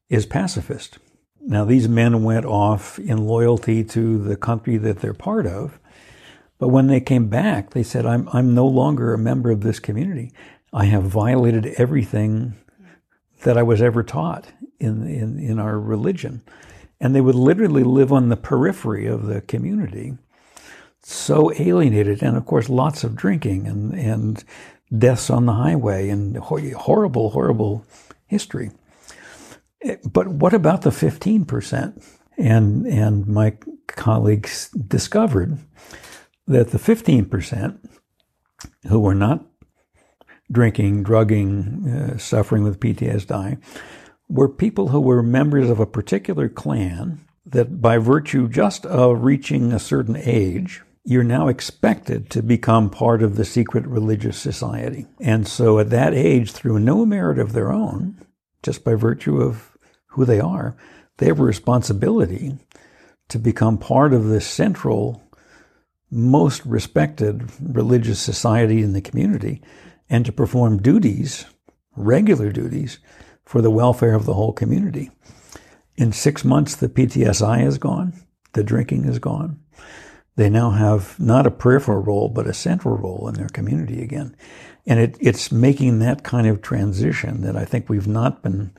[0.10, 1.00] is pacifist.
[1.50, 5.80] Now, these men went off in loyalty to the country that they're part of.
[6.60, 9.80] But when they came back, they said, I'm, I'm no longer a member of this
[9.80, 10.34] community.
[10.74, 12.56] I have violated everything
[13.44, 16.42] that I was ever taught in, in, in our religion.
[17.00, 20.18] And they would literally live on the periphery of the community
[21.02, 24.44] so alienated, and of course, lots of drinking and, and
[24.98, 27.86] deaths on the highway and horrible, horrible
[28.26, 28.72] history.
[30.06, 32.04] But what about the 15%?
[32.38, 33.58] And, and my
[33.88, 35.58] colleagues discovered
[36.48, 37.78] that the 15%
[38.88, 39.46] who were not
[40.52, 43.62] drinking, drugging, uh, suffering with PTSD
[44.30, 49.72] were people who were members of a particular clan that by virtue just of reaching
[49.72, 55.06] a certain age, you're now expected to become part of the secret religious society.
[55.22, 58.22] And so at that age, through no merit of their own,
[58.64, 59.78] just by virtue of
[60.08, 60.76] who they are,
[61.18, 62.58] they have a responsibility
[63.30, 65.22] to become part of the central,
[66.10, 69.62] most respected religious society in the community
[70.10, 71.46] and to perform duties,
[71.96, 73.00] regular duties,
[73.46, 75.10] for the welfare of the whole community.
[75.96, 78.14] In six months, the PTSI is gone,
[78.54, 79.60] the drinking is gone.
[80.36, 84.36] They now have not a peripheral role, but a central role in their community again.
[84.88, 88.72] And it, it's making that kind of transition that I think we've not been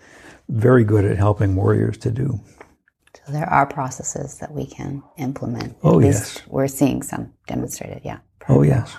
[0.49, 2.41] very good at helping warriors to do.
[3.27, 5.73] So there are processes that we can implement.
[5.73, 6.49] At oh, least yes.
[6.49, 8.19] We're seeing some demonstrated, yeah.
[8.39, 8.59] Perfect.
[8.59, 8.97] Oh, yes.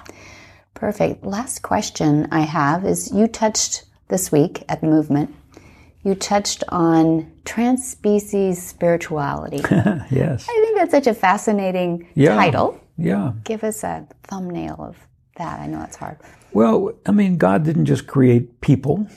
[0.76, 1.26] Perfect.
[1.26, 5.36] Last question I have is you touched this week at the movement
[6.04, 9.58] you touched on transspecies spirituality.
[10.12, 10.48] yes.
[10.50, 12.36] I think that's such a fascinating yeah.
[12.36, 12.80] title.
[12.98, 13.34] Yeah.
[13.44, 14.98] Give us a thumbnail of
[15.36, 15.60] that.
[15.60, 16.18] I know it's hard.
[16.52, 19.08] Well, I mean, God didn't just create people.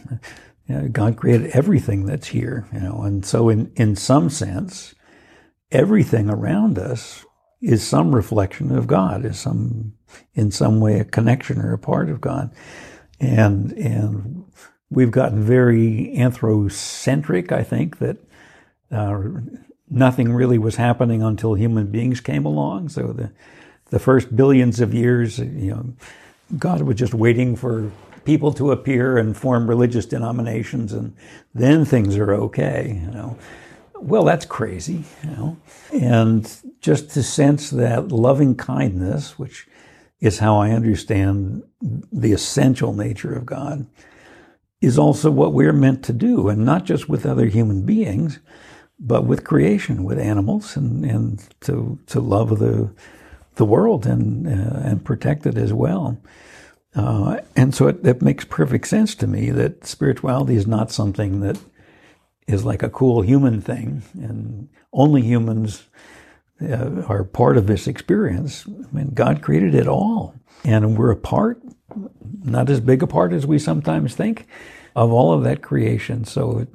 [0.69, 4.95] You know, God created everything that's here, you know, and so in, in some sense,
[5.71, 7.25] everything around us
[7.61, 9.95] is some reflection of God, is some
[10.35, 12.55] in some way a connection or a part of God.
[13.21, 14.45] And and
[14.91, 18.19] we've gotten very anthrocentric, I think, that
[18.91, 19.23] uh,
[19.89, 22.91] nothing really was happening until human beings came along.
[22.91, 23.33] So the,
[23.91, 25.95] the first billions of years, you know,
[26.59, 27.91] God was just waiting for
[28.25, 31.17] people to appear and form religious denominations, and
[31.55, 33.37] then things are okay, you know.
[33.97, 35.57] Well, that's crazy, you know.
[35.93, 36.51] And
[36.81, 39.69] just to sense that loving kindness, which
[40.21, 43.87] is how I understand the essential nature of God,
[44.81, 48.41] is also what we're meant to do, and not just with other human beings,
[48.99, 52.93] but with creation, with animals, and, and to to love the
[53.57, 56.19] the world and uh, and protect it as well.
[56.95, 61.41] Uh, and so it, it, makes perfect sense to me that spirituality is not something
[61.41, 61.59] that
[62.47, 65.85] is like a cool human thing, and only humans
[66.61, 68.67] uh, are part of this experience.
[68.69, 70.35] I mean, God created it all,
[70.65, 71.63] and we're a part
[72.45, 74.47] not as big a part as we sometimes think
[74.95, 76.25] of all of that creation.
[76.25, 76.69] So it,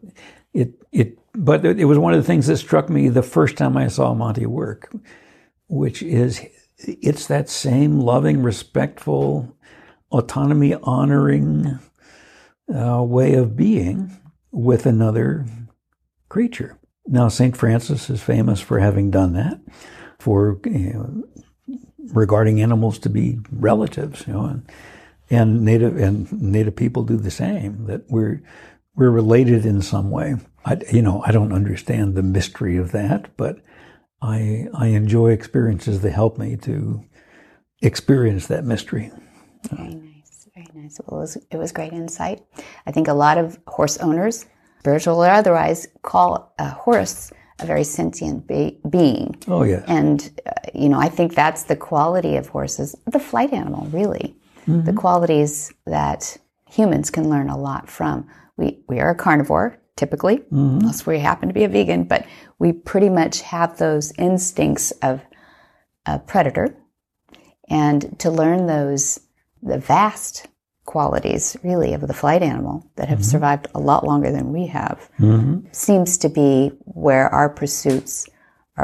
[0.54, 3.78] it, it, but it was one of the things that struck me the first time
[3.78, 4.92] I saw Monty work,
[5.68, 6.46] which is
[6.80, 9.56] it's that same loving, respectful,
[10.12, 11.80] autonomy honoring
[12.74, 14.16] uh, way of being
[14.52, 15.46] with another
[16.30, 16.78] creature.
[17.06, 17.56] Now, St.
[17.56, 19.60] Francis is famous for having done that,
[20.20, 21.78] for you know,
[22.14, 24.70] regarding animals to be relatives, you know, and,
[25.30, 27.86] and native and native people do the same.
[27.86, 28.42] That we're
[28.96, 30.36] we're related in some way.
[30.66, 33.60] I, you know, I don't understand the mystery of that, but
[34.22, 37.04] I I enjoy experiences that help me to
[37.82, 39.12] experience that mystery.
[39.72, 41.00] Very nice, very nice.
[41.06, 42.44] Well, it was it was great insight.
[42.86, 44.46] I think a lot of horse owners,
[44.80, 49.36] spiritual or otherwise, call a horse a very sentient be- being.
[49.48, 49.84] Oh yeah.
[49.88, 54.36] And uh, you know, I think that's the quality of horses, the flight animal, really
[54.68, 54.86] mm-hmm.
[54.86, 56.38] the qualities that
[56.70, 58.28] humans can learn a lot from.
[58.58, 60.80] We, we are a carnivore, typically, mm-hmm.
[60.80, 62.26] unless we happen to be a vegan, but
[62.60, 65.22] we pretty much have those instincts of
[66.06, 66.78] a predator.
[67.70, 69.20] And to learn those,
[69.62, 70.48] the vast
[70.86, 73.26] qualities really of the flight animal that have mm-hmm.
[73.26, 75.68] survived a lot longer than we have mm-hmm.
[75.74, 78.30] seems to be where our pursuits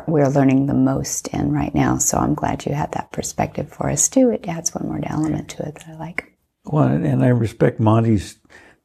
[0.08, 1.98] we're learning the most in right now.
[1.98, 4.30] So I'm glad you had that perspective for us too.
[4.32, 6.34] It adds one more element to it that I like.
[6.66, 8.40] Well, and I respect Monty's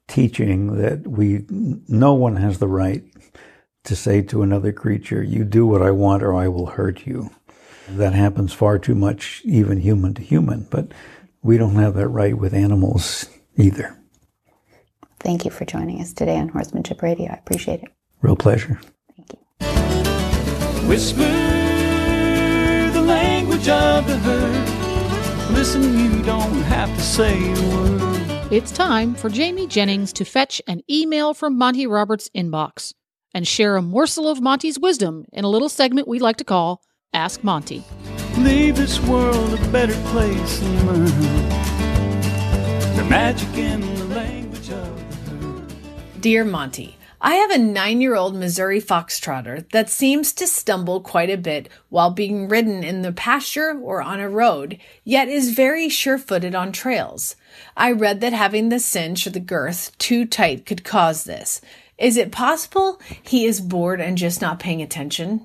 [0.08, 3.04] teaching that we, no one has the right
[3.84, 7.30] to say to another creature, you do what I want or I will hurt you.
[7.88, 10.88] That happens far too much, even human to human, but
[11.42, 13.98] we don't have that right with animals either.
[15.20, 17.30] Thank you for joining us today on Horsemanship Radio.
[17.30, 17.90] I appreciate it.
[18.20, 18.80] Real pleasure.
[20.86, 21.18] Whisper
[22.92, 25.52] the language of the herd.
[25.52, 28.07] Listen, you don't have to say a word.
[28.50, 32.94] It's time for Jamie Jennings to fetch an email from Monty Roberts' inbox
[33.34, 36.80] and share a morsel of Monty's wisdom in a little segment we like to call
[37.12, 37.84] Ask Monty.
[38.38, 41.48] Leave this world a better place than mine.
[42.96, 45.72] The magic in the language of the herd.
[46.22, 51.30] Dear Monty, I have a nine year old Missouri foxtrotter that seems to stumble quite
[51.30, 55.88] a bit while being ridden in the pasture or on a road, yet is very
[55.88, 57.34] sure footed on trails.
[57.76, 61.60] I read that having the cinch or the girth too tight could cause this.
[61.98, 65.44] Is it possible he is bored and just not paying attention?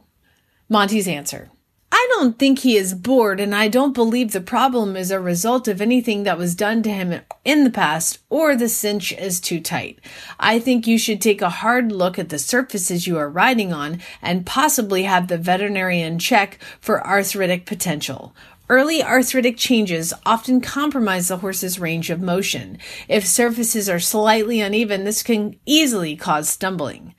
[0.70, 1.50] Monty's answer.
[1.96, 5.68] I don't think he is bored, and I don't believe the problem is a result
[5.68, 9.60] of anything that was done to him in the past or the cinch is too
[9.60, 10.00] tight.
[10.40, 14.02] I think you should take a hard look at the surfaces you are riding on
[14.24, 18.34] and possibly have the veterinarian check for arthritic potential.
[18.70, 22.80] Early arthritic changes often compromise the horse's range of motion.
[23.08, 27.14] If surfaces are slightly uneven, this can easily cause stumbling.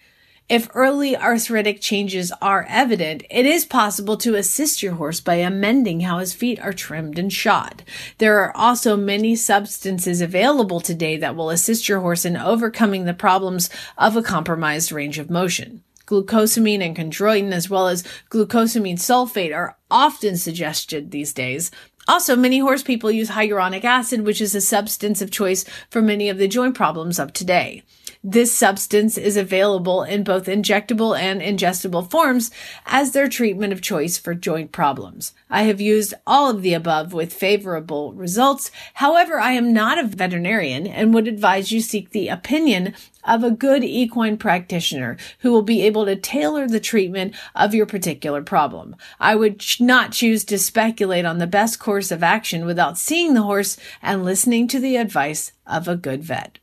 [0.47, 6.01] If early arthritic changes are evident, it is possible to assist your horse by amending
[6.01, 7.82] how his feet are trimmed and shod.
[8.18, 13.14] There are also many substances available today that will assist your horse in overcoming the
[13.14, 15.82] problems of a compromised range of motion.
[16.05, 21.70] Glucosamine and chondroitin, as well as glucosamine sulfate, are often suggested these days.
[22.07, 26.28] Also, many horse people use hyaluronic acid, which is a substance of choice for many
[26.28, 27.82] of the joint problems of today.
[28.26, 32.50] This substance is available in both injectable and ingestible forms
[32.86, 35.34] as their treatment of choice for joint problems.
[35.50, 38.70] I have used all of the above with favorable results.
[38.94, 42.94] However, I am not a veterinarian and would advise you seek the opinion
[43.24, 47.84] of a good equine practitioner who will be able to tailor the treatment of your
[47.84, 48.96] particular problem.
[49.20, 53.42] I would not choose to speculate on the best course of action without seeing the
[53.42, 56.58] horse and listening to the advice of a good vet.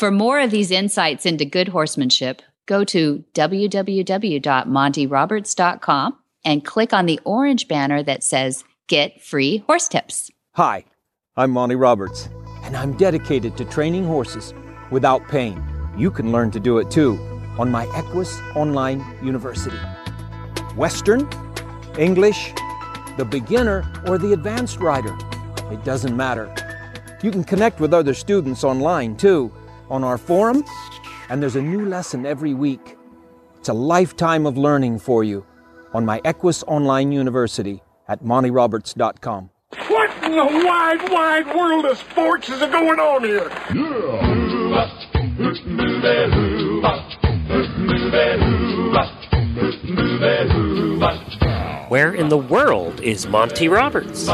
[0.00, 7.20] For more of these insights into good horsemanship, go to www.montyroberts.com and click on the
[7.24, 10.30] orange banner that says Get Free Horse Tips.
[10.54, 10.86] Hi,
[11.36, 12.30] I'm Monty Roberts,
[12.62, 14.54] and I'm dedicated to training horses
[14.90, 15.62] without pain.
[15.98, 17.18] You can learn to do it too
[17.58, 19.76] on my Equus Online University.
[20.76, 21.28] Western,
[21.98, 22.54] English,
[23.18, 25.14] the beginner, or the advanced rider.
[25.70, 26.50] It doesn't matter.
[27.22, 29.52] You can connect with other students online too
[29.90, 30.64] on our forum,
[31.28, 32.96] and there's a new lesson every week.
[33.58, 35.44] It's a lifetime of learning for you
[35.92, 39.50] on my Equus Online University at montyroberts.com.
[39.88, 43.50] What in the wide, wide world of sports is going on here?
[51.88, 54.28] Where in the world is Monty Roberts?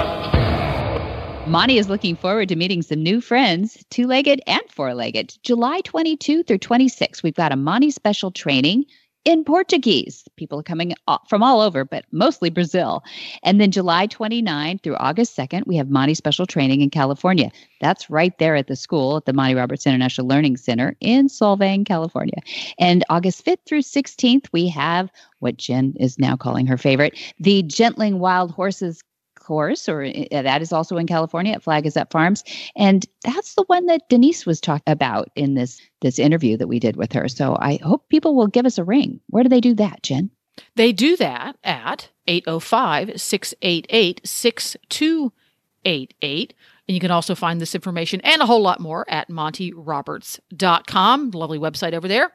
[1.46, 5.38] Monty is looking forward to meeting some new friends, two legged and four legged.
[5.44, 8.84] July 22 through 26, we've got a Monty special training
[9.24, 10.24] in Portuguese.
[10.36, 10.92] People are coming
[11.28, 13.04] from all over, but mostly Brazil.
[13.44, 17.52] And then July 29 through August 2nd, we have Monty special training in California.
[17.80, 21.86] That's right there at the school at the Monty Roberts International Learning Center in Solvang,
[21.86, 22.40] California.
[22.80, 27.62] And August 5th through 16th, we have what Jen is now calling her favorite, the
[27.62, 29.02] Gentling Wild Horses
[29.46, 32.42] course, or uh, that is also in California at Flag is Up Farms,
[32.76, 36.78] and that's the one that Denise was talking about in this this interview that we
[36.78, 37.28] did with her.
[37.28, 39.20] So I hope people will give us a ring.
[39.28, 40.30] Where do they do that, Jen?
[40.74, 46.54] They do that at 805 688 6288.
[46.88, 51.30] And you can also find this information and a whole lot more at montyroberts.com.
[51.32, 52.30] Lovely website over there.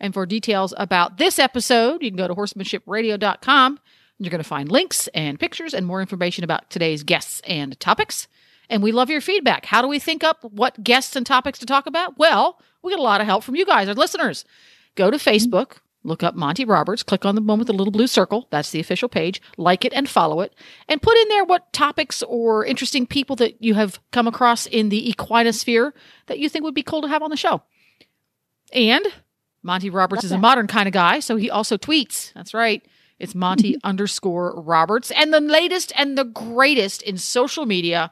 [0.00, 3.78] And for details about this episode, you can go to horsemanshipradio.com
[4.18, 8.28] you're going to find links and pictures and more information about today's guests and topics.
[8.68, 9.66] And we love your feedback.
[9.66, 12.18] How do we think up what guests and topics to talk about?
[12.18, 14.44] Well, we get a lot of help from you guys, our listeners.
[14.94, 18.06] Go to Facebook, look up Monty Roberts, click on the one with the little blue
[18.06, 18.48] circle.
[18.50, 19.40] That's the official page.
[19.56, 20.54] Like it and follow it.
[20.88, 24.88] And put in there what topics or interesting people that you have come across in
[24.88, 25.94] the equinosphere
[26.26, 27.62] that you think would be cool to have on the show.
[28.72, 29.06] And
[29.62, 32.32] Monty Roberts is a modern kind of guy, so he also tweets.
[32.32, 32.82] That's right.
[33.22, 35.10] It's Monty underscore Roberts.
[35.12, 38.10] And the latest and the greatest in social media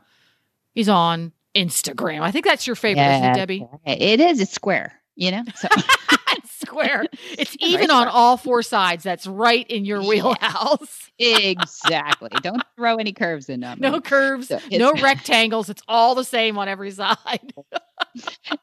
[0.75, 2.23] is on Instagram.
[2.23, 3.67] I think that's your favorite, yeah, isn't it, Debbie?
[3.85, 4.41] It is.
[4.41, 5.45] It's square, you know?
[5.57, 5.69] So.
[6.61, 7.07] square.
[7.39, 9.05] It's even right on all four sides.
[9.05, 11.11] That's right in your wheelhouse.
[11.19, 12.31] exactly.
[12.43, 13.79] Don't throw any curves in them.
[13.81, 15.71] No curves, so no rectangles.
[15.71, 17.53] It's all the same on every side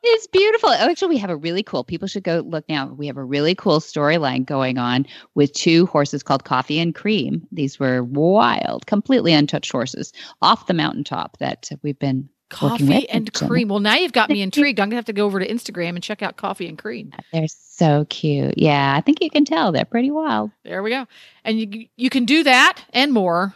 [0.04, 0.70] it's beautiful.
[0.70, 1.84] Oh, actually, we have a really cool.
[1.84, 2.88] People should go look now.
[2.88, 7.48] We have a really cool storyline going on with two horses called Coffee and Cream.
[7.52, 13.68] These were wild, completely untouched horses off the mountaintop that we've been Coffee and cream.
[13.68, 14.80] Well, now you've got me intrigued.
[14.80, 17.12] I'm gonna have to go over to Instagram and check out coffee and cream.
[17.34, 18.58] They're so cute.
[18.58, 20.52] Yeah, I think you can tell they're pretty wild.
[20.64, 21.08] There we go.
[21.44, 23.56] And you you can do that and more.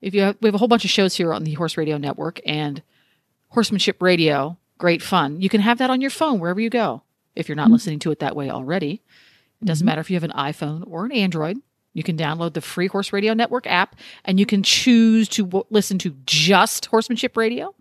[0.00, 1.98] If you have, we have a whole bunch of shows here on the Horse Radio
[1.98, 2.82] Network and
[3.48, 5.40] Horsemanship Radio great fun.
[5.40, 7.02] You can have that on your phone wherever you go.
[7.36, 7.74] if you're not mm-hmm.
[7.74, 9.02] listening to it that way already.
[9.62, 9.90] It doesn't mm-hmm.
[9.92, 11.58] matter if you have an iPhone or an Android.
[11.92, 15.64] You can download the free Horse Radio Network app and you can choose to w-
[15.70, 17.74] listen to just Horsemanship Radio.